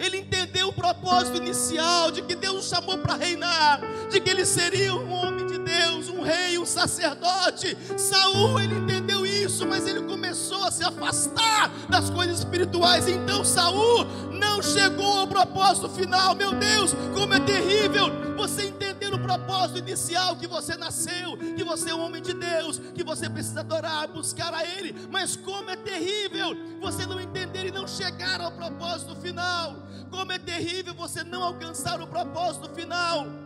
[0.00, 4.44] Ele entendeu o propósito inicial de que Deus o chamou para reinar, de que ele
[4.44, 7.76] seria um homem de Deus, um rei, um sacerdote.
[7.96, 9.01] Saul, ele entendeu
[9.32, 13.08] isso, mas ele começou a se afastar das coisas espirituais.
[13.08, 16.34] Então Saul não chegou ao propósito final.
[16.34, 21.90] Meu Deus, como é terrível você entender o propósito inicial que você nasceu, que você
[21.90, 24.94] é um homem de Deus, que você precisa adorar, buscar a Ele.
[25.10, 29.76] Mas como é terrível você não entender e não chegar ao propósito final.
[30.10, 33.41] Como é terrível você não alcançar o propósito final.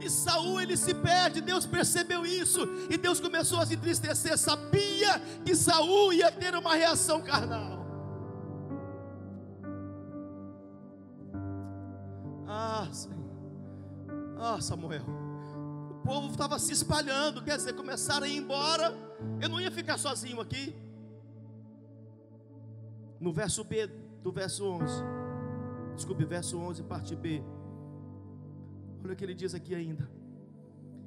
[0.00, 5.18] E Saul ele se perde, Deus percebeu isso e Deus começou a se entristecer, sabia
[5.44, 7.78] que Saul ia ter uma reação carnal.
[12.46, 13.18] Ah, Senhor.
[14.38, 15.02] Ah, Samuel.
[15.90, 18.94] O povo estava se espalhando, quer dizer, começaram a ir embora.
[19.40, 20.74] Eu não ia ficar sozinho aqui.
[23.20, 23.88] No verso B
[24.22, 25.02] do verso 11.
[25.96, 27.42] Desculpe, verso 11, parte B.
[29.04, 30.08] Olha o que ele diz aqui ainda.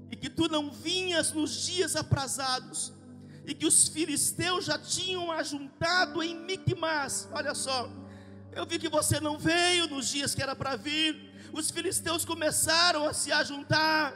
[0.10, 2.94] E que tu não vinhas nos dias aprazados,
[3.46, 7.28] e que os filisteus já tinham ajuntado em Micmas.
[7.32, 7.90] Olha só,
[8.52, 11.32] eu vi que você não veio nos dias que era para vir.
[11.54, 14.14] Os filisteus começaram a se ajuntar.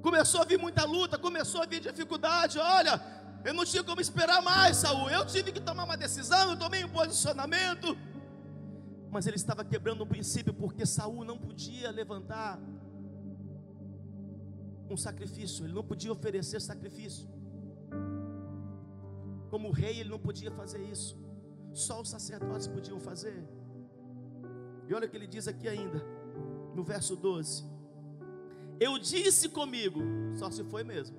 [0.00, 2.58] Começou a vir muita luta, começou a vir dificuldade.
[2.58, 3.00] Olha,
[3.44, 5.08] eu não tinha como esperar mais, Saul.
[5.10, 7.96] Eu tive que tomar uma decisão, eu tomei um posicionamento
[9.12, 12.58] mas ele estava quebrando um princípio porque Saul não podia levantar
[14.88, 17.28] um sacrifício, ele não podia oferecer sacrifício.
[19.50, 21.14] Como rei, ele não podia fazer isso.
[21.74, 23.46] Só os sacerdotes podiam fazer.
[24.88, 26.02] E olha o que ele diz aqui ainda,
[26.74, 27.64] no verso 12:
[28.80, 30.00] Eu disse comigo,
[30.38, 31.18] só se foi mesmo.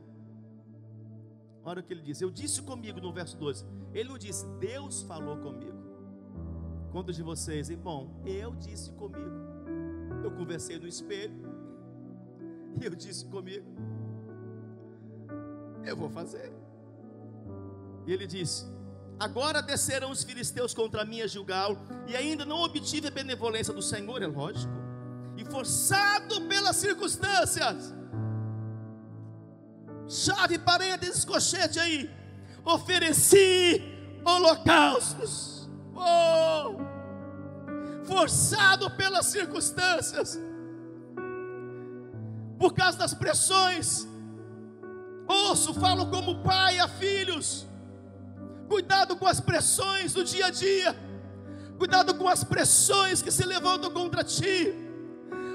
[1.64, 2.24] Olha o que ele disse.
[2.24, 3.64] Eu disse comigo no verso 12.
[3.94, 5.83] Ele não disse, Deus falou comigo.
[6.94, 8.12] Quantos de vocês, irmão?
[8.24, 9.36] Eu disse comigo.
[10.24, 11.34] Eu conversei no espelho.
[12.82, 13.68] E eu disse comigo.
[15.86, 16.52] Eu vou fazer.
[18.08, 18.66] E ele disse:
[19.20, 21.78] Agora descerão os filisteus contra mim a Gilgal,
[22.08, 24.74] e ainda não obtive a benevolência do Senhor, é lógico,
[25.38, 27.94] e forçado pelas circunstâncias,
[30.08, 32.10] chave, parênteses, cochete aí,
[32.66, 33.84] ofereci
[34.26, 35.53] holocaustos,
[35.96, 36.78] oh,
[38.06, 40.40] forçado pelas circunstâncias,
[42.58, 44.08] por causa das pressões,
[45.28, 47.68] ouço, falo como pai a filhos,
[48.68, 50.96] Cuidado com as pressões do dia a dia.
[51.78, 54.74] Cuidado com as pressões que se levantam contra ti.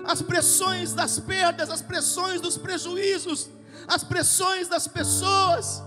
[0.04, 3.50] As pressões das perdas, as pressões dos prejuízos,
[3.86, 5.82] as pressões das pessoas.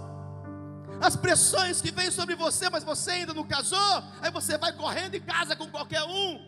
[1.02, 5.16] As pressões que vêm sobre você, mas você ainda não casou, aí você vai correndo
[5.16, 6.40] e casa com qualquer um,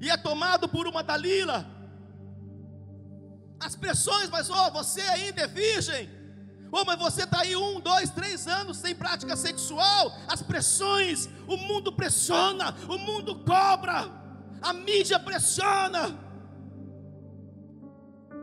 [0.00, 1.66] e é tomado por uma Dalila.
[3.60, 6.08] As pressões, mas oh, você ainda é virgem,
[6.72, 10.16] Oh, mas você está aí um, dois, três anos sem prática sexual.
[10.28, 14.08] As pressões, o mundo pressiona, o mundo cobra,
[14.62, 16.29] a mídia pressiona.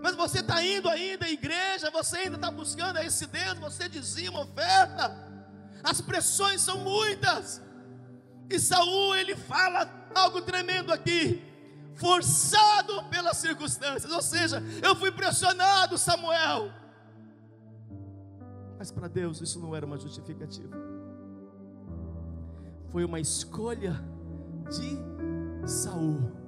[0.08, 4.32] Mas você está indo ainda à igreja, você ainda está buscando esse Deus, você dizia
[4.32, 5.14] uma oferta.
[5.84, 7.62] As pressões são muitas.
[8.50, 11.44] E Saul ele fala algo tremendo aqui,
[11.96, 14.10] forçado pelas circunstâncias.
[14.10, 16.72] Ou seja, eu fui pressionado, Samuel.
[18.80, 20.78] Mas para Deus isso não era uma justificativa.
[22.94, 24.02] Foi uma escolha
[24.70, 26.47] de Saul.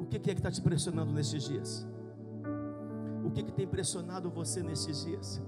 [0.00, 1.86] O que é que está te pressionando nesses dias?
[3.22, 5.42] O que, que tem pressionado você nesses dias?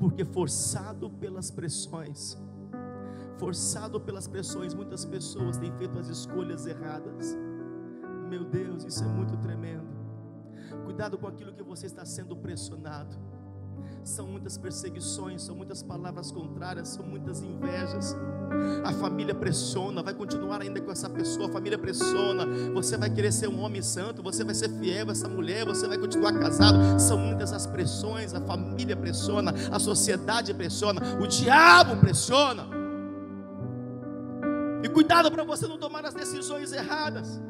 [0.00, 2.38] Porque forçado pelas pressões,
[3.36, 7.36] forçado pelas pressões, muitas pessoas têm feito as escolhas erradas.
[8.30, 9.86] Meu Deus, isso é muito tremendo.
[10.84, 13.18] Cuidado com aquilo que você está sendo pressionado
[14.08, 18.16] são muitas perseguições, são muitas palavras contrárias, são muitas invejas.
[18.84, 22.46] A família pressiona, vai continuar ainda com essa pessoa, a família pressiona.
[22.72, 25.86] Você vai querer ser um homem santo, você vai ser fiel a essa mulher, você
[25.86, 26.78] vai continuar casado.
[26.98, 32.66] São muitas as pressões, a família pressiona, a sociedade pressiona, o diabo pressiona.
[34.82, 37.40] E cuidado para você não tomar as decisões erradas.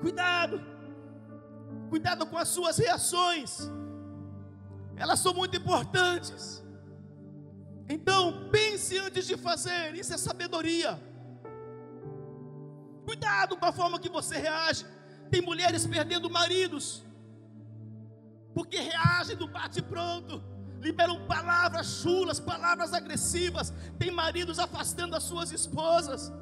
[0.00, 0.60] Cuidado.
[1.90, 3.70] Cuidado com as suas reações
[4.96, 6.62] elas são muito importantes.
[7.88, 11.00] Então, pense antes de fazer, isso é sabedoria.
[13.04, 14.84] Cuidado com a forma que você reage.
[15.30, 17.04] Tem mulheres perdendo maridos,
[18.54, 20.42] porque reagem do bate-pronto,
[20.80, 23.72] liberam palavras chulas, palavras agressivas.
[23.98, 26.32] Tem maridos afastando as suas esposas.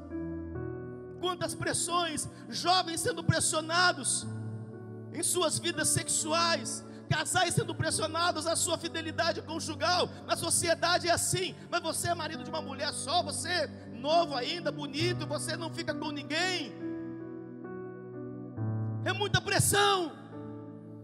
[1.21, 4.27] Quantas pressões, jovens sendo pressionados
[5.13, 10.09] em suas vidas sexuais, casais sendo pressionados à sua fidelidade conjugal.
[10.27, 14.35] Na sociedade é assim, mas você é marido de uma mulher só, você é novo
[14.35, 16.73] ainda, bonito, você não fica com ninguém.
[19.05, 20.13] É muita pressão,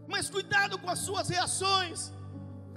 [0.08, 2.12] mas cuidado com as suas reações.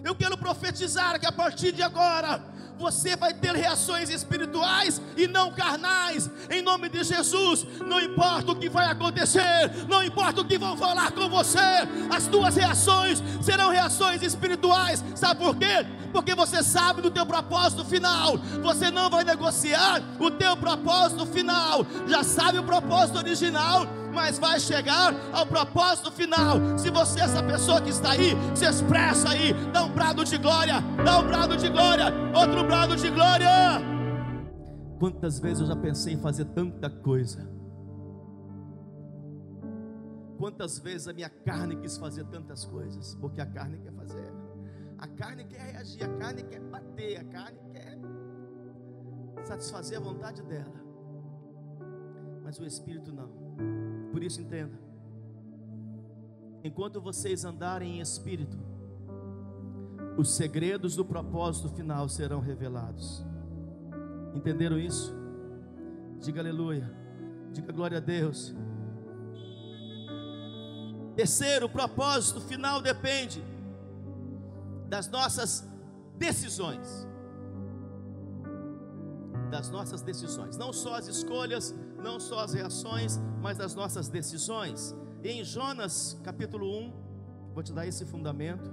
[0.03, 2.41] Eu quero profetizar que a partir de agora,
[2.77, 7.65] você vai ter reações espirituais e não carnais, em nome de Jesus.
[7.85, 11.59] Não importa o que vai acontecer, não importa o que vão falar com você,
[12.13, 15.03] as tuas reações serão reações espirituais.
[15.15, 15.85] Sabe por quê?
[16.11, 18.37] Porque você sabe do teu propósito final.
[18.61, 21.85] Você não vai negociar o teu propósito final.
[22.07, 26.77] Já sabe o propósito original mas vai chegar ao propósito final.
[26.77, 30.37] Se você é essa pessoa que está aí, se expressa aí, dá um brado de
[30.37, 33.49] glória, dá um brado de glória, outro brado de glória.
[34.99, 37.51] Quantas vezes eu já pensei em fazer tanta coisa?
[40.37, 43.15] Quantas vezes a minha carne quis fazer tantas coisas?
[43.15, 44.33] Porque a carne quer fazer.
[44.97, 47.97] A carne quer reagir, a carne quer bater, a carne quer
[49.43, 50.81] satisfazer a vontade dela.
[52.43, 53.42] Mas o espírito não.
[54.13, 54.79] Por isso entenda.
[56.63, 58.55] Enquanto vocês andarem em espírito,
[60.15, 63.25] os segredos do propósito final serão revelados.
[64.35, 65.11] Entenderam isso?
[66.19, 66.95] Diga aleluia.
[67.51, 68.55] Diga glória a Deus.
[71.15, 73.43] Terceiro, o propósito final depende
[74.89, 75.67] das nossas
[76.19, 77.07] decisões.
[79.49, 84.95] Das nossas decisões, não só as escolhas, não só as reações, mas as nossas decisões.
[85.23, 86.93] Em Jonas capítulo 1,
[87.53, 88.69] vou te dar esse fundamento.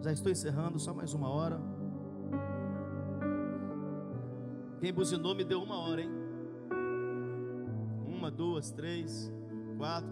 [0.00, 1.60] Já estou encerrando, só mais uma hora.
[4.80, 6.10] Quem buzinou me deu uma hora, hein?
[8.06, 9.32] Uma, duas, três,
[9.76, 10.08] quatro,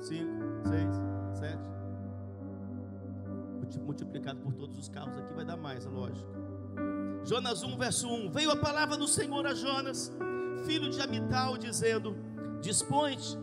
[0.00, 0.32] cinco,
[0.64, 0.94] seis,
[1.34, 1.76] sete.
[3.84, 6.28] Multiplicado por todos os carros aqui vai dar mais, é lógico.
[7.24, 10.12] Jonas 1, verso 1: Veio a palavra do Senhor a Jonas,
[10.66, 12.16] filho de Amital, dizendo:
[12.60, 13.38] Dispõe-te,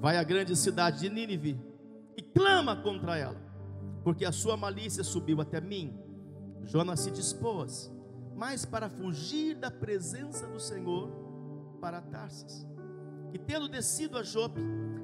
[0.00, 1.60] vai à grande cidade de Nínive
[2.16, 3.40] e clama contra ela,
[4.04, 5.98] porque a sua malícia subiu até mim.
[6.64, 7.90] Jonas se dispôs
[8.38, 11.10] mas para fugir da presença do Senhor
[11.80, 12.64] para Tarsis.
[13.32, 14.60] E tendo descido a Jope,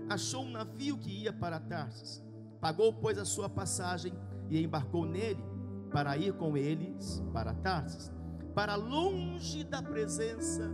[0.09, 2.25] achou um navio que ia para Tarsis.
[2.61, 4.13] Pagou, pois, a sua passagem
[4.49, 5.43] e embarcou nele
[5.91, 8.13] para ir com eles para Tarsis,
[8.55, 10.71] para longe da presença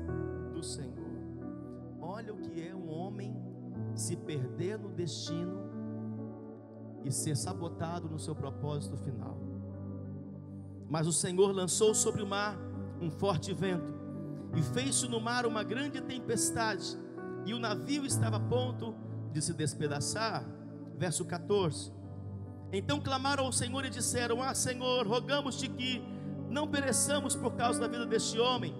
[0.60, 0.94] do Senhor.
[2.00, 3.34] Olha o que é um homem
[3.94, 5.58] se perder no destino
[7.02, 9.38] e ser sabotado no seu propósito final.
[10.88, 12.58] Mas o Senhor lançou sobre o mar
[13.00, 13.98] um forte vento,
[14.54, 16.98] e fez-se no mar uma grande tempestade,
[17.46, 18.94] e o navio estava a ponto
[19.32, 20.44] de se despedaçar.
[20.98, 21.90] Verso 14.
[22.70, 26.02] Então clamaram ao Senhor e disseram: Ah, Senhor, rogamos-te que
[26.50, 28.74] não pereçamos por causa da vida deste homem,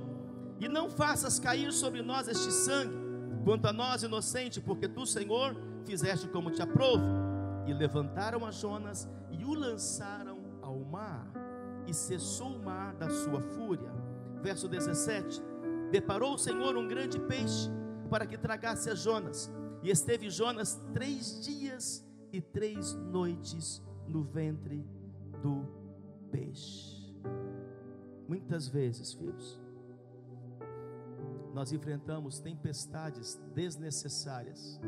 [0.60, 2.94] e não faças cair sobre nós este sangue,
[3.44, 7.06] quanto a nós inocente, porque tu, Senhor, fizeste como te aprouve.
[7.66, 11.30] E levantaram a Jonas e o lançaram ao mar
[11.86, 13.90] e cessou o mar da sua fúria.
[14.42, 15.42] Verso 17:
[15.90, 17.70] Deparou o Senhor um grande peixe
[18.08, 19.50] para que tragasse a Jonas,
[19.82, 24.84] e esteve Jonas três dias e três noites no ventre
[25.42, 25.64] do
[26.30, 27.14] peixe.
[28.28, 29.59] Muitas vezes, filhos,
[31.54, 34.80] nós enfrentamos tempestades desnecessárias,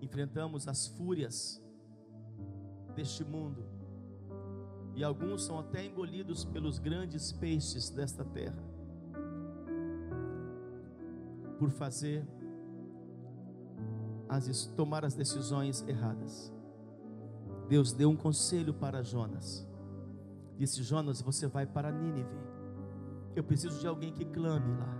[0.00, 1.62] enfrentamos as fúrias
[2.94, 3.64] deste mundo,
[4.94, 8.62] e alguns são até engolidos pelos grandes peixes desta terra,
[11.58, 12.26] por fazer
[14.28, 16.52] as, tomar as decisões erradas.
[17.68, 19.66] Deus deu um conselho para Jonas.
[20.56, 22.36] Disse: Jonas, você vai para Nínive.
[23.36, 24.97] Eu preciso de alguém que clame lá.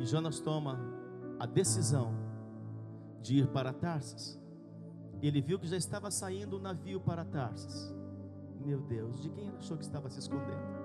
[0.00, 0.80] E Jonas toma
[1.38, 2.14] a decisão
[3.20, 4.40] de ir para Tarsis.
[5.20, 7.94] Ele viu que já estava saindo o navio para Tarsis.
[8.64, 10.80] Meu Deus, de quem achou que estava se escondendo?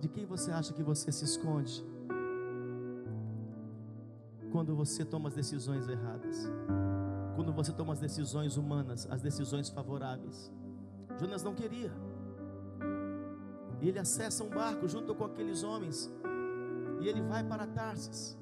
[0.00, 1.82] De quem você acha que você se esconde?
[4.52, 6.46] Quando você toma as decisões erradas,
[7.36, 10.52] quando você toma as decisões humanas, as decisões favoráveis.
[11.18, 11.90] Jonas não queria.
[13.80, 16.12] Ele acessa um barco junto com aqueles homens.
[17.00, 18.38] E ele vai para Tarsis.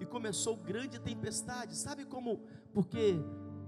[0.00, 1.76] E começou grande tempestade.
[1.76, 2.40] Sabe como?
[2.72, 3.16] Porque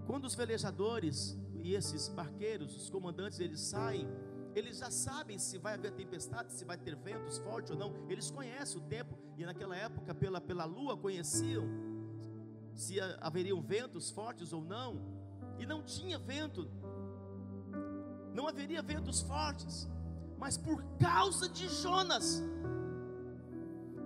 [0.06, 4.08] quando os velejadores e esses barqueiros, os comandantes, eles saem,
[4.54, 8.30] eles já sabem se vai haver tempestade, se vai ter ventos fortes ou não, eles
[8.30, 11.64] conhecem o tempo, e naquela época, pela, pela lua, conheciam
[12.72, 15.00] se haveriam ventos fortes ou não,
[15.58, 16.70] e não tinha vento,
[18.32, 19.88] não haveria ventos fortes,
[20.38, 22.42] mas por causa de Jonas,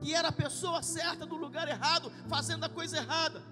[0.00, 3.42] que era a pessoa certa no lugar errado, fazendo a coisa errada,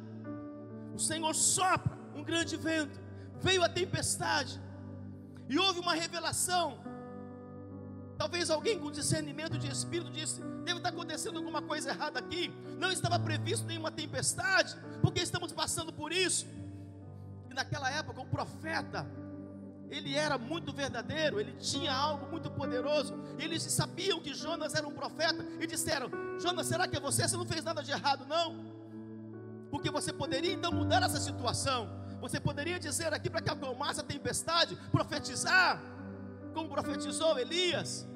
[0.94, 2.98] o Senhor sopra um grande vento,
[3.40, 4.60] veio a tempestade,
[5.48, 6.78] e houve uma revelação.
[8.16, 12.52] Talvez alguém com discernimento de espírito disse: deve estar acontecendo alguma coisa errada aqui.
[12.76, 16.46] Não estava previsto nenhuma tempestade, porque estamos passando por isso.
[17.48, 19.06] E naquela época, o profeta,
[19.90, 23.14] ele era muito verdadeiro, ele tinha algo muito poderoso.
[23.38, 27.26] Eles sabiam que Jonas era um profeta e disseram: Jonas, será que é você?
[27.26, 28.66] Você não fez nada de errado, não?
[29.70, 31.88] Porque você poderia então mudar essa situação.
[32.20, 35.80] Você poderia dizer aqui para que acalmasse a tempestade, profetizar,
[36.52, 38.06] como profetizou Elias.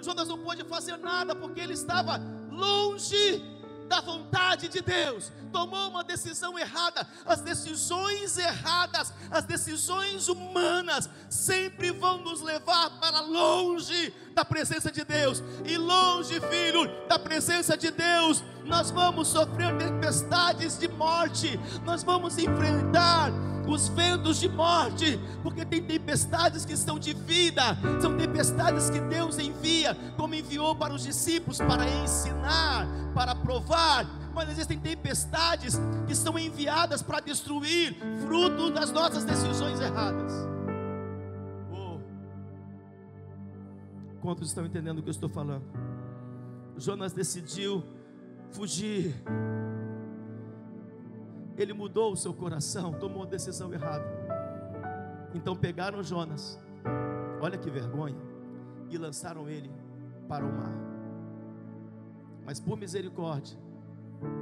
[0.00, 3.42] Jonas não pôde fazer nada porque ele estava longe
[3.88, 7.06] da vontade de Deus, tomou uma decisão errada.
[7.24, 15.04] As decisões erradas, as decisões humanas, sempre vão nos levar para longe da presença de
[15.04, 22.02] Deus, e longe, filho, da presença de Deus, nós vamos sofrer tempestades de morte, nós
[22.02, 23.30] vamos enfrentar
[23.66, 29.38] os ventos de morte, porque tem tempestades que são de vida, são tempestades que Deus
[29.38, 36.38] envia, como enviou para os discípulos para ensinar, para provar, mas existem tempestades que são
[36.38, 37.96] enviadas para destruir,
[38.26, 40.32] fruto das nossas decisões erradas.
[41.72, 41.98] Oh.
[44.20, 45.64] Quantos estão entendendo o que eu estou falando?
[46.76, 47.84] Jonas decidiu
[48.50, 49.14] fugir
[51.56, 54.04] ele mudou o seu coração, tomou a decisão errada.
[55.34, 56.58] Então pegaram Jonas,
[57.40, 58.20] olha que vergonha,
[58.90, 59.70] e lançaram ele
[60.28, 60.74] para o mar.
[62.44, 63.58] Mas por misericórdia,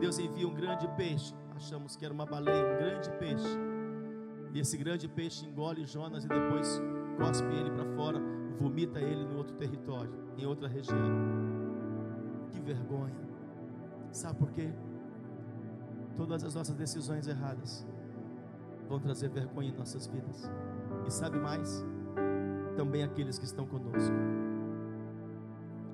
[0.00, 1.34] Deus envia um grande peixe.
[1.56, 3.58] Achamos que era uma baleia, um grande peixe.
[4.52, 6.80] E esse grande peixe engole Jonas e depois
[7.16, 8.20] cospe ele para fora,
[8.58, 10.96] vomita ele no outro território, em outra região.
[12.50, 13.14] Que vergonha.
[14.10, 14.70] Sabe por quê?
[16.16, 17.86] Todas as nossas decisões erradas
[18.88, 20.50] vão trazer vergonha em nossas vidas.
[21.06, 21.84] E sabe mais?
[22.76, 24.14] Também aqueles que estão conosco.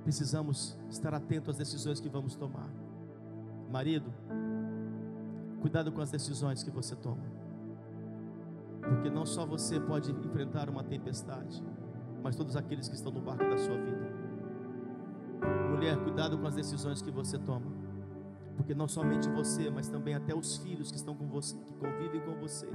[0.03, 2.69] Precisamos estar atentos às decisões que vamos tomar.
[3.71, 4.12] Marido,
[5.61, 7.23] cuidado com as decisões que você toma.
[8.81, 11.62] Porque não só você pode enfrentar uma tempestade,
[12.23, 14.09] mas todos aqueles que estão no barco da sua vida.
[15.71, 17.78] Mulher, cuidado com as decisões que você toma.
[18.59, 22.20] Porque não somente você, mas também até os filhos que estão com você, que convivem
[22.20, 22.68] com você,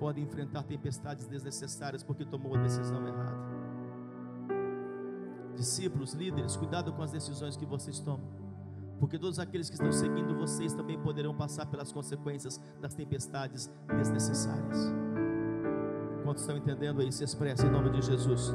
[0.00, 3.46] podem enfrentar tempestades desnecessárias porque tomou a decisão errada.
[5.54, 8.36] Discípulos, líderes, cuidado com as decisões que vocês tomam
[8.98, 14.92] porque todos aqueles que estão seguindo vocês também poderão passar pelas consequências das tempestades desnecessárias.
[16.24, 17.12] Quantos estão entendendo aí?
[17.12, 18.54] Se expressa em nome de Jesus.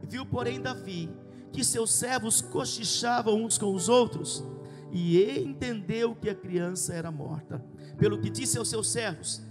[0.03, 1.09] Viu, porém, Davi
[1.51, 4.43] que seus servos cochichavam uns com os outros,
[4.91, 7.63] e entendeu que a criança era morta.
[7.97, 9.41] Pelo que disse aos seus servos: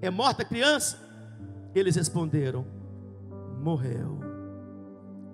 [0.00, 0.98] É morta a criança?
[1.74, 2.66] Eles responderam:
[3.62, 4.20] Morreu.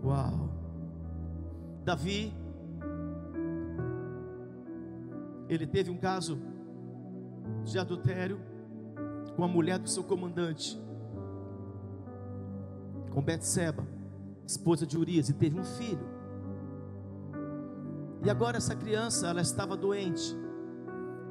[0.02, 0.50] Uau!
[1.84, 2.34] Davi,
[5.48, 6.38] ele teve um caso
[7.64, 8.40] de adultério
[9.36, 10.78] com a mulher do seu comandante,
[13.10, 13.86] com Betseba,
[14.46, 16.15] esposa de Urias, e teve um filho.
[18.22, 20.36] E agora essa criança, ela estava doente.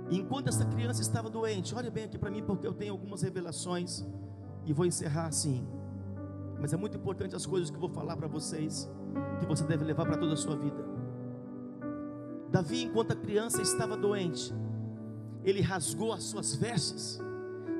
[0.09, 3.21] E enquanto essa criança estava doente, olha bem aqui para mim, porque eu tenho algumas
[3.21, 4.05] revelações
[4.65, 5.67] e vou encerrar assim.
[6.59, 8.89] Mas é muito importante as coisas que eu vou falar para vocês
[9.39, 10.83] que você deve levar para toda a sua vida.
[12.49, 14.53] Davi, enquanto a criança estava doente,
[15.43, 17.19] ele rasgou as suas vestes,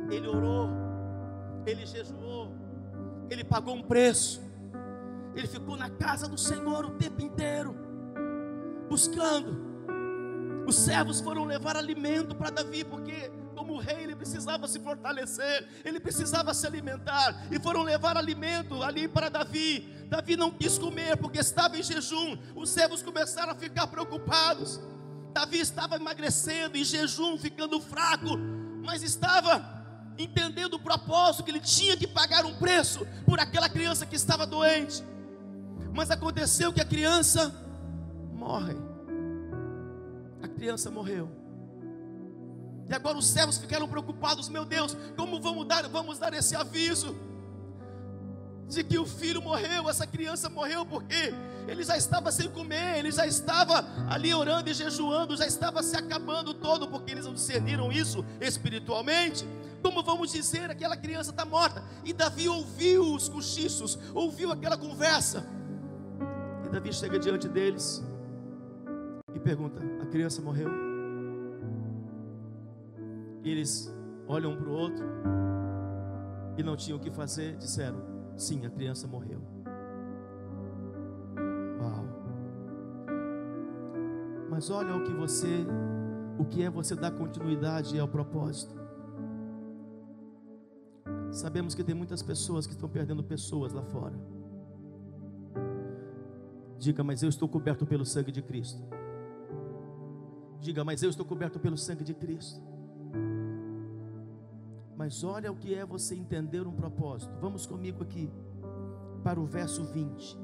[0.10, 0.70] ele orou,
[1.66, 2.52] ele jejuou,
[3.30, 4.42] ele pagou um preço,
[5.34, 7.76] ele ficou na casa do Senhor o tempo inteiro,
[8.90, 9.76] buscando.
[10.68, 16.00] Os servos foram levar alimento para Davi, porque como rei, ele precisava se fortalecer, ele
[16.00, 19.90] precisava se alimentar, e foram levar alimento ali para Davi.
[20.08, 22.38] Davi não quis comer porque estava em jejum.
[22.56, 24.80] Os servos começaram a ficar preocupados.
[25.34, 28.38] Davi estava emagrecendo, em jejum, ficando fraco,
[28.84, 29.74] mas estava
[30.18, 34.46] entendendo o propósito que ele tinha que pagar um preço por aquela criança que estava
[34.46, 35.04] doente.
[35.94, 37.65] Mas aconteceu que a criança
[38.46, 38.76] morre.
[40.44, 41.28] A criança morreu.
[42.88, 47.16] E agora os servos ficaram preocupados, meu Deus, como vamos dar, vamos dar esse aviso
[48.68, 51.34] de que o filho morreu, essa criança morreu, porque
[51.68, 55.98] ele já estava sem comer, ele já estava ali orando e jejuando, já estava se
[55.98, 59.48] acabando todo, porque eles não discerniram isso espiritualmente.
[59.82, 61.84] Como vamos dizer, aquela criança está morta?
[62.04, 65.44] E Davi ouviu os cochichos, ouviu aquela conversa.
[66.66, 68.04] E Davi chega diante deles
[69.36, 70.96] e pergunta: A criança morreu?
[73.50, 73.94] eles
[74.28, 75.06] olham um para o outro
[76.58, 78.02] e não tinham o que fazer, disseram:
[78.36, 79.40] Sim, a criança morreu.
[81.80, 82.06] Uau.
[84.50, 85.66] Mas olha o que você,
[86.40, 88.76] o que é você dar continuidade ao propósito.
[91.32, 94.16] Sabemos que tem muitas pessoas que estão perdendo pessoas lá fora.
[96.80, 98.82] Diga, mas eu estou coberto pelo sangue de Cristo.
[100.60, 102.62] Diga, mas eu estou coberto pelo sangue de Cristo.
[104.96, 107.34] Mas olha o que é você entender um propósito.
[107.42, 108.32] Vamos comigo aqui
[109.24, 110.38] para o verso 20.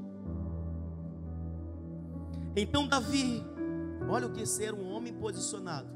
[2.54, 3.42] Então Davi,
[4.08, 5.88] olha o que é ser um homem posicionado,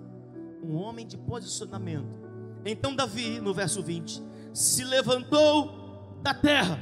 [0.63, 2.09] um homem de posicionamento.
[2.65, 4.23] Então Davi, no verso 20,
[4.55, 6.79] se levantou da terra.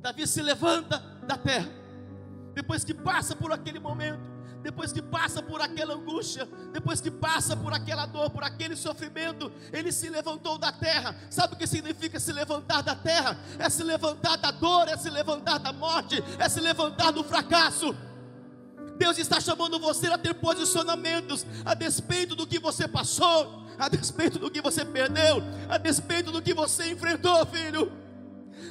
[0.00, 1.70] Davi se levanta da terra.
[2.52, 4.33] Depois que passa por aquele momento,
[4.64, 9.52] depois que passa por aquela angústia, depois que passa por aquela dor, por aquele sofrimento,
[9.70, 11.14] ele se levantou da terra.
[11.28, 13.38] Sabe o que significa se levantar da terra?
[13.58, 17.94] É se levantar da dor, é se levantar da morte, é se levantar do fracasso.
[18.96, 24.38] Deus está chamando você a ter posicionamentos a despeito do que você passou, a despeito
[24.38, 27.92] do que você perdeu, a despeito do que você enfrentou, filho.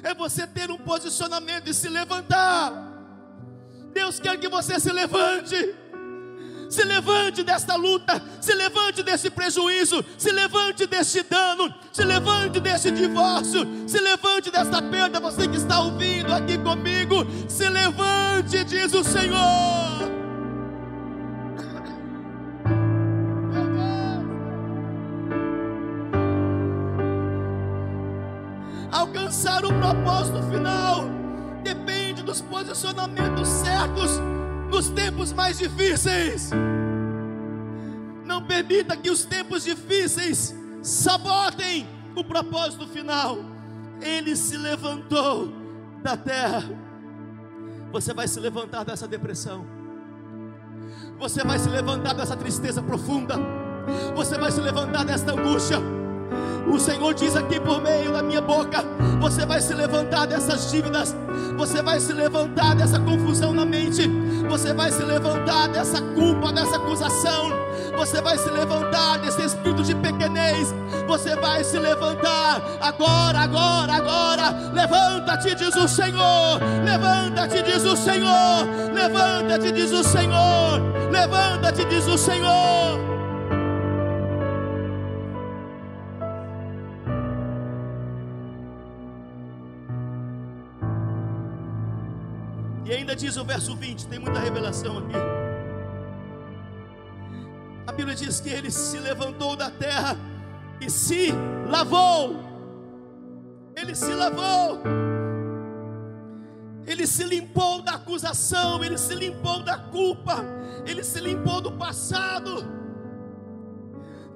[0.01, 2.71] É você ter um posicionamento e se levantar.
[3.93, 5.82] Deus quer que você se levante
[6.69, 12.91] se levante desta luta, se levante desse prejuízo, se levante deste dano, se levante deste
[12.91, 15.19] divórcio, se levante desta perda.
[15.19, 20.11] Você que está ouvindo aqui comigo, se levante, diz o Senhor.
[28.91, 31.09] Alcançar o propósito final
[31.63, 34.21] depende dos posicionamentos certos
[34.73, 36.49] nos tempos mais difíceis.
[38.25, 43.37] Não permita que os tempos difíceis sabotem o propósito final.
[44.01, 45.53] Ele se levantou
[46.01, 46.63] da terra.
[47.91, 49.63] Você vai se levantar dessa depressão.
[51.19, 53.35] Você vai se levantar dessa tristeza profunda.
[54.15, 55.77] Você vai se levantar desta angústia
[56.67, 58.83] o Senhor diz aqui por meio da minha boca:
[59.19, 61.15] você vai se levantar dessas dívidas,
[61.57, 64.07] você vai se levantar dessa confusão na mente,
[64.49, 67.51] você vai se levantar dessa culpa, dessa acusação,
[67.95, 70.73] você vai se levantar desse espírito de pequenez,
[71.07, 74.71] você vai se levantar agora, agora, agora.
[74.73, 82.17] Levanta-te, diz o Senhor, levanta-te, diz o Senhor, levanta-te, diz o Senhor, levanta-te, diz o
[82.17, 83.22] Senhor.
[92.95, 95.15] Ainda diz o verso 20, tem muita revelação aqui.
[97.85, 100.17] A Bíblia diz que ele se levantou da terra
[100.81, 101.31] e se
[101.67, 102.39] lavou.
[103.75, 104.81] Ele se lavou.
[106.85, 110.43] Ele se limpou da acusação, ele se limpou da culpa,
[110.85, 112.65] ele se limpou do passado.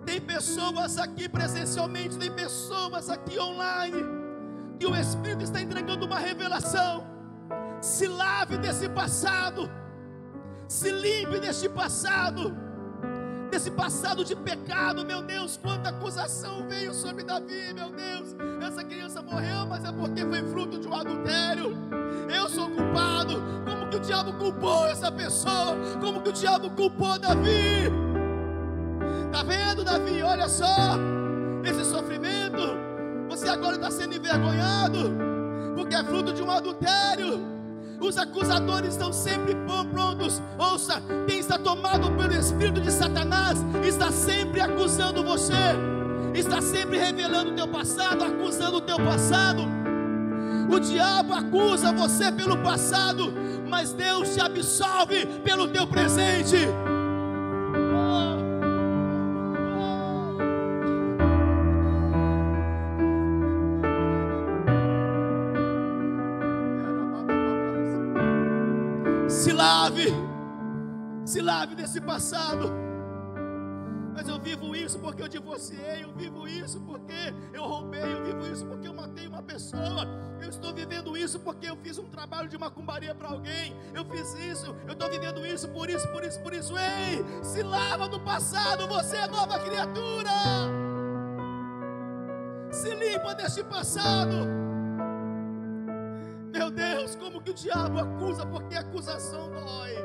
[0.05, 4.01] Tem pessoas aqui presencialmente, tem pessoas aqui online,
[4.79, 7.16] que o Espírito está entregando uma revelação
[7.81, 9.69] se lave desse passado,
[10.67, 12.55] se limpe deste passado,
[13.49, 18.35] desse passado de pecado, meu Deus, quanta acusação veio sobre Davi, meu Deus.
[18.61, 21.75] Essa criança morreu, mas é porque foi fruto de um adultério.
[22.33, 23.41] Eu sou culpado.
[23.65, 25.77] Como que o diabo culpou essa pessoa?
[26.01, 27.89] Como que o diabo culpou Davi?
[29.31, 30.21] Tá vendo, Davi?
[30.21, 30.97] Olha só,
[31.63, 32.77] esse sofrimento.
[33.29, 35.11] Você agora está sendo envergonhado,
[35.75, 37.56] porque é fruto de um adultério.
[37.99, 39.55] Os acusadores estão sempre
[39.91, 40.41] prontos.
[40.57, 45.53] Ouça, quem está tomado pelo espírito de Satanás está sempre acusando você.
[46.33, 49.63] Está sempre revelando o teu passado, acusando o teu passado.
[50.69, 53.33] O diabo acusa você pelo passado,
[53.67, 56.57] mas Deus te absolve pelo teu presente.
[69.87, 70.13] Lave,
[71.25, 72.71] se lave desse passado.
[74.13, 78.47] Mas eu vivo isso porque eu divorciei, eu vivo isso porque eu roubei, eu vivo
[78.51, 80.07] isso porque eu matei uma pessoa.
[80.41, 83.75] Eu estou vivendo isso porque eu fiz um trabalho de macumbaria para alguém.
[83.93, 86.73] Eu fiz isso, eu estou vivendo isso por isso, por isso, por isso.
[86.77, 90.31] Ei, se lava do passado, você é nova criatura.
[92.71, 94.47] Se limpa deste passado.
[96.51, 99.95] Meu Deus, como que o diabo acusa, porque a acusação dói.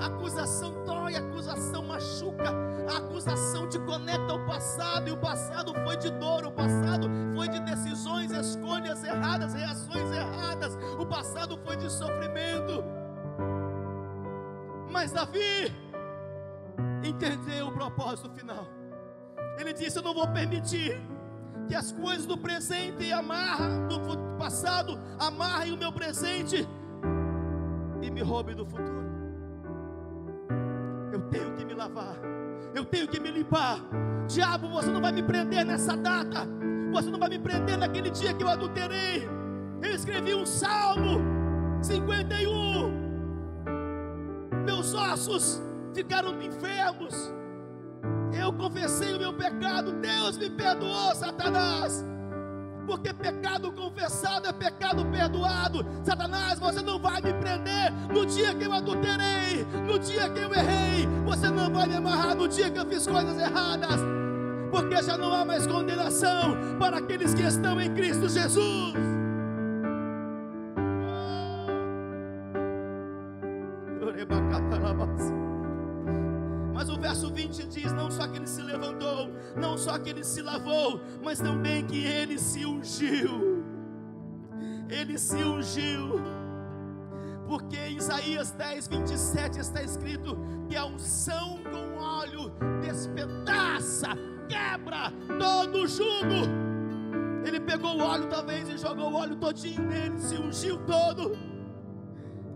[0.00, 2.50] A acusação dói, a acusação machuca,
[2.92, 7.48] a acusação te conecta ao passado, e o passado foi de dor, o passado foi
[7.48, 12.84] de decisões, escolhas erradas, reações erradas, o passado foi de sofrimento.
[14.90, 15.72] Mas Davi
[17.04, 18.66] entendeu o propósito final.
[19.58, 21.00] Ele disse: Eu não vou permitir
[21.66, 23.96] que as coisas do presente amarram do
[24.38, 26.66] passado, amarrem o meu presente
[28.02, 29.06] e me roubem do futuro.
[31.12, 32.16] Eu tenho que me lavar,
[32.74, 33.80] eu tenho que me limpar.
[34.28, 36.46] Diabo, você não vai me prender nessa data,
[36.92, 39.28] você não vai me prender naquele dia que eu adulterei.
[39.82, 41.20] Eu escrevi um salmo
[41.82, 43.06] 51.
[44.64, 45.62] Meus ossos
[45.94, 47.32] ficaram enfermos
[48.32, 52.04] eu confessei o meu pecado, Deus me perdoou, Satanás.
[52.86, 55.84] Porque pecado confessado é pecado perdoado.
[56.04, 60.54] Satanás, você não vai me prender no dia que eu adulterei, no dia que eu
[60.54, 61.08] errei.
[61.24, 64.00] Você não vai me amarrar no dia que eu fiz coisas erradas.
[64.70, 69.15] Porque já não há mais condenação para aqueles que estão em Cristo Jesus.
[77.86, 81.86] Diz: não só que ele se levantou, não só que ele se lavou, mas também
[81.86, 83.64] que ele se ungiu.
[84.88, 86.20] Ele se ungiu.
[87.46, 90.36] Porque em Isaías 10, 27 está escrito
[90.68, 94.08] que a unção com óleo despedaça,
[94.48, 96.66] quebra todo o jugo.
[97.44, 101.36] Ele pegou o óleo talvez e jogou o óleo todinho nele, se ungiu todo.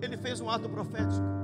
[0.02, 1.39] Ele fez um ato profético.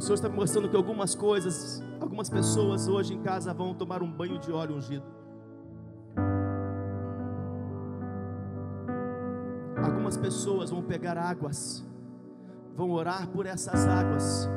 [0.00, 4.12] Senhor está me mostrando que algumas coisas, algumas pessoas hoje em casa vão tomar um
[4.12, 5.04] banho de óleo ungido.
[9.82, 11.84] Algumas pessoas vão pegar águas,
[12.76, 14.48] vão orar por essas águas,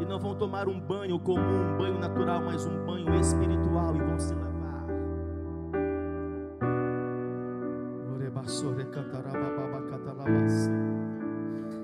[0.00, 4.00] e não vão tomar um banho comum, um banho natural, mas um banho espiritual, e
[4.00, 4.84] vão se lavar.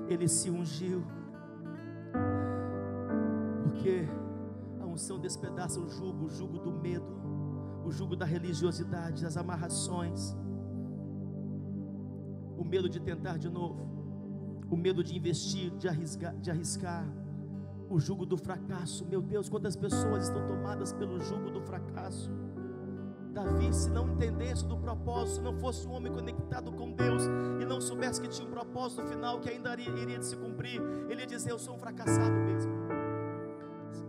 [0.07, 1.01] Ele se ungiu
[5.01, 7.11] unção despedaça o jugo, o jugo do medo,
[7.83, 10.35] o jugo da religiosidade, as amarrações,
[12.55, 13.81] o medo de tentar de novo,
[14.69, 17.03] o medo de investir, de arriscar, de arriscar,
[17.89, 19.03] o jugo do fracasso.
[19.07, 22.31] Meu Deus, quantas pessoas estão tomadas pelo jugo do fracasso.
[23.33, 27.23] Davi, se não entendesse do propósito, não fosse um homem conectado com Deus
[27.59, 31.21] e não soubesse que tinha um propósito final que ainda iria, iria se cumprir, ele
[31.21, 32.80] ia dizer: Eu sou um fracassado mesmo.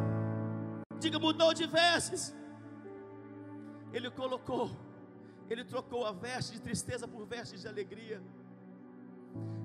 [1.00, 2.34] Diga, mudou de vestes.
[3.94, 4.70] Ele colocou,
[5.50, 8.22] ele trocou a veste de tristeza por vestes de alegria.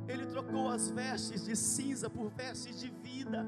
[0.09, 3.45] Ele trocou as vestes de cinza por vestes de vida.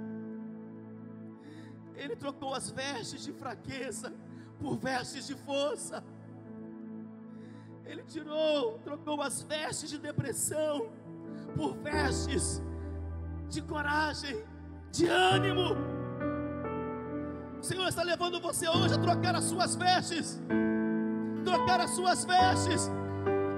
[1.94, 4.12] Ele trocou as vestes de fraqueza
[4.60, 6.04] por vestes de força.
[7.84, 10.90] Ele tirou, trocou as vestes de depressão
[11.56, 12.62] por vestes
[13.48, 14.44] de coragem,
[14.92, 15.76] de ânimo.
[17.60, 20.40] O Senhor está levando você hoje a trocar as suas vestes,
[21.44, 22.90] trocar as suas vestes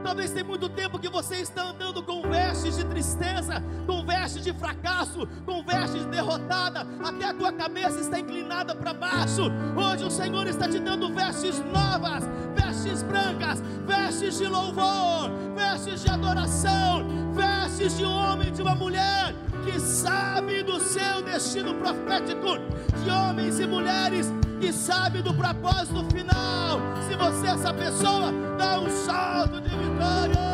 [0.02, 4.52] Talvez tem muito tempo que você está andando com vestes de tristeza, com vestes de
[4.52, 9.42] fracasso, com vestes de derrotada, até a tua cabeça está inclinada para baixo.
[9.76, 12.24] Hoje o Senhor está te dando vestes novas,
[12.54, 19.34] vestes brancas, vestes de louvor, vestes de adoração, vestes de um homem de uma mulher
[19.64, 22.58] que sabe do seu destino profético,
[23.02, 26.80] de homens e mulheres que sabe do propósito final.
[27.08, 30.50] Se você é essa pessoa, dá um salto de vitória.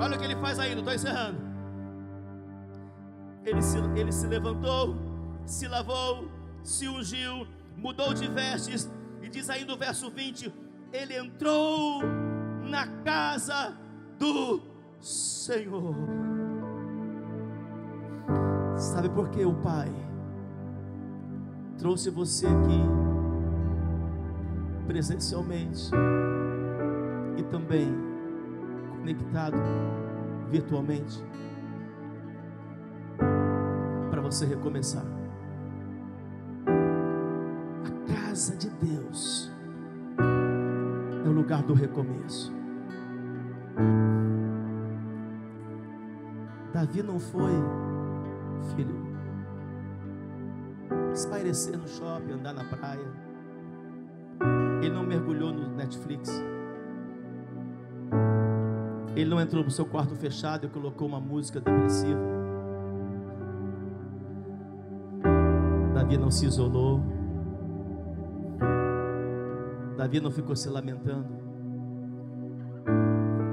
[0.00, 1.38] olha o que ele faz não estou encerrando.
[3.44, 4.96] Ele se, ele se levantou,
[5.44, 6.28] se lavou,
[6.62, 8.90] se ungiu, mudou de vestes,
[9.26, 10.54] e diz aí no verso 20:
[10.92, 12.00] Ele entrou
[12.62, 13.76] na casa
[14.18, 14.62] do
[15.00, 15.94] Senhor.
[18.76, 19.90] Sabe por que o Pai
[21.76, 22.82] trouxe você aqui
[24.86, 25.90] presencialmente
[27.36, 27.92] e também
[28.90, 29.56] conectado
[30.50, 31.20] virtualmente
[34.08, 35.15] para você recomeçar?
[38.36, 39.50] Casa de Deus
[41.24, 42.52] é o lugar do recomeço.
[46.70, 47.54] Davi não foi,
[48.74, 48.94] filho,
[51.14, 53.10] espairecer no shopping, andar na praia.
[54.82, 56.30] Ele não mergulhou no Netflix.
[59.16, 62.20] Ele não entrou no seu quarto fechado e colocou uma música depressiva.
[65.94, 67.15] Davi não se isolou.
[70.06, 71.26] Davi não ficou se lamentando.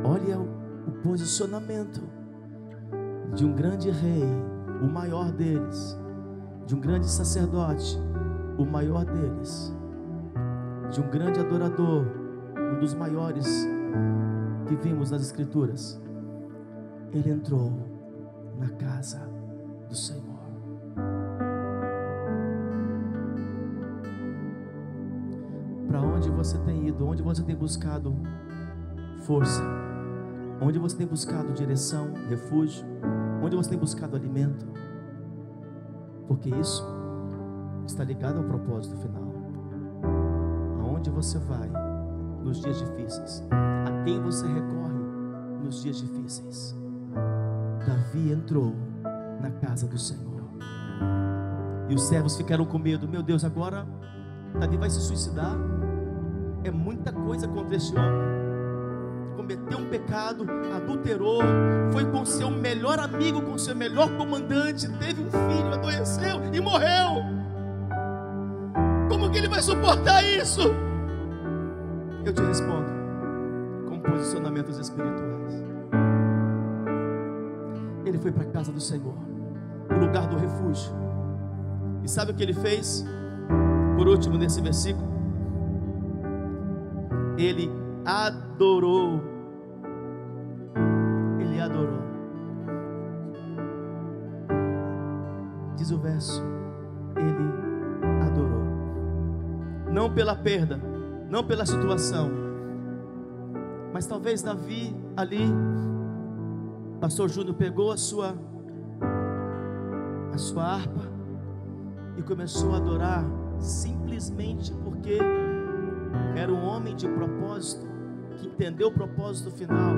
[0.06, 0.44] Olha o,
[0.88, 2.00] o posicionamento
[3.34, 4.24] de um grande rei,
[4.84, 5.98] o maior deles,
[6.68, 7.98] de um grande sacerdote,
[8.60, 9.76] o maior deles,
[10.92, 12.06] de um grande adorador,
[12.56, 13.48] um dos maiores
[14.68, 16.00] que vimos nas Escrituras.
[17.12, 17.72] Ele entrou
[18.60, 19.28] na casa
[19.90, 20.33] do Senhor.
[26.24, 27.06] Onde você tem ido?
[27.06, 28.16] Onde você tem buscado
[29.26, 29.62] força?
[30.62, 32.86] Onde você tem buscado direção, refúgio?
[33.44, 34.66] Onde você tem buscado alimento?
[36.26, 36.82] Porque isso
[37.86, 39.34] está ligado ao propósito final.
[40.80, 41.70] Aonde você vai
[42.42, 43.44] nos dias difíceis?
[43.52, 44.94] A quem você recorre
[45.62, 46.74] nos dias difíceis?
[47.86, 48.74] Davi entrou
[49.42, 50.42] na casa do Senhor.
[51.90, 53.10] E os servos ficaram com medo.
[53.10, 53.86] Meu Deus, agora
[54.58, 55.83] Davi vai se suicidar.
[56.64, 58.44] É muita coisa contra este homem
[59.44, 61.42] cometeu um pecado, adulterou,
[61.92, 67.24] foi com seu melhor amigo, com seu melhor comandante, teve um filho, adoeceu e morreu.
[69.10, 70.62] Como que ele vai suportar isso?
[72.26, 72.90] Eu te respondo
[73.90, 75.54] com posicionamentos espirituais.
[78.06, 79.16] Ele foi para a casa do Senhor,
[79.90, 80.94] o lugar do refúgio.
[82.02, 83.06] E sabe o que ele fez?
[83.98, 85.13] Por último, nesse versículo,
[87.38, 87.70] ele
[88.06, 89.22] adorou.
[95.76, 96.42] Diz o verso,
[97.18, 98.64] ele adorou.
[99.92, 100.80] Não pela perda,
[101.30, 102.32] não pela situação,
[103.92, 105.46] mas talvez Davi ali,
[107.02, 108.34] Pastor Júnior pegou a sua
[110.34, 111.02] a sua harpa
[112.18, 113.24] e começou a adorar
[113.60, 115.20] simplesmente porque
[116.36, 117.88] era um homem de propósito
[118.38, 119.94] que entendeu o propósito final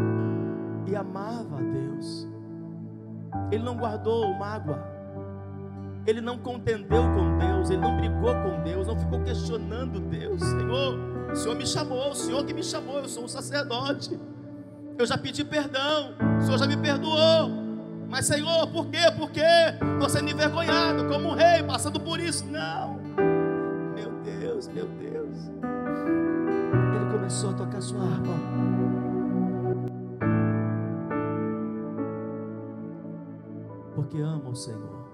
[0.88, 2.28] e amava a Deus.
[3.52, 4.80] Ele não guardou mágoa,
[6.06, 10.42] ele não contendeu com Deus, ele não brigou com Deus, não ficou questionando Deus.
[10.42, 10.98] Senhor,
[11.32, 14.20] o Senhor me chamou, o Senhor que me chamou, eu sou um sacerdote.
[14.98, 17.66] Eu já pedi perdão, o Senhor já me perdoou.
[18.08, 19.12] Mas, Senhor, por quê?
[19.18, 19.42] Por quê?
[19.94, 22.46] Estou sendo envergonhado como um rei, passando por isso.
[22.46, 23.00] Não.
[23.96, 25.75] Meu Deus, meu Deus.
[27.26, 28.30] Começou a tocar sua harpa.
[33.96, 35.06] Porque ama o Senhor.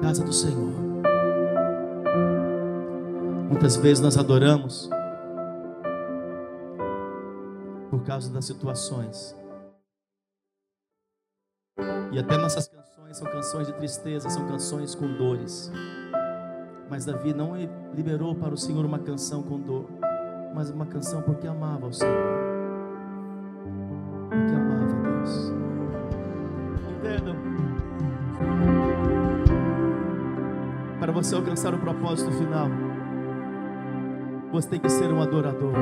[0.00, 0.72] casa do Senhor.
[3.48, 4.88] Muitas vezes nós adoramos
[7.90, 9.36] por causa das situações.
[12.12, 12.68] E até nossas
[13.20, 15.70] são canções de tristeza, são canções com dores.
[16.88, 17.52] Mas Davi não
[17.94, 19.90] liberou para o Senhor uma canção com dor,
[20.54, 22.14] mas uma canção porque amava o Senhor.
[24.30, 25.52] Porque amava Deus.
[26.96, 27.36] Entendam?
[30.98, 32.68] Para você alcançar o propósito final,
[34.50, 35.74] você tem que ser um adorador.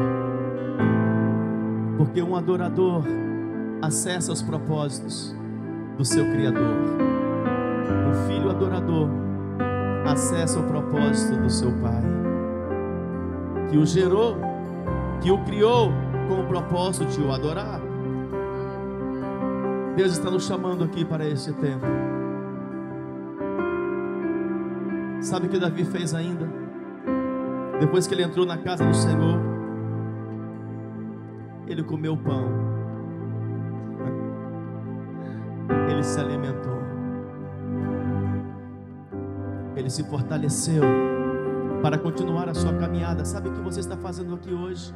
[1.96, 3.04] Porque um adorador
[3.80, 5.36] acessa os propósitos
[5.96, 7.27] do seu Criador.
[8.10, 9.08] O filho adorador
[10.06, 12.02] acessa o propósito do seu Pai,
[13.70, 14.36] que o gerou,
[15.20, 15.90] que o criou
[16.28, 17.80] com o propósito de o adorar.
[19.96, 21.84] Deus está nos chamando aqui para este tempo.
[25.20, 26.48] Sabe o que Davi fez ainda?
[27.80, 29.38] Depois que ele entrou na casa do Senhor,
[31.66, 32.48] ele comeu pão,
[35.90, 36.77] ele se alimentou,
[39.88, 40.82] ele se fortaleceu
[41.82, 43.24] para continuar a sua caminhada.
[43.24, 44.94] Sabe o que você está fazendo aqui hoje?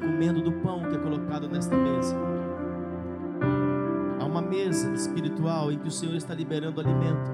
[0.00, 2.16] Comendo do pão que é colocado nesta mesa.
[4.18, 7.30] Há uma mesa espiritual em que o Senhor está liberando alimento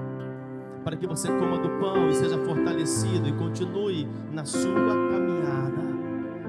[0.83, 5.81] para que você coma do pão e seja fortalecido e continue na sua caminhada,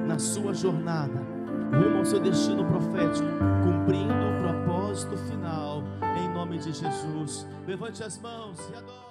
[0.07, 1.31] na sua jornada
[1.73, 3.29] rumo ao seu destino profético,
[3.63, 5.85] cumprindo o propósito final,
[6.19, 7.47] em nome de Jesus.
[7.65, 9.10] Levante as mãos e adore.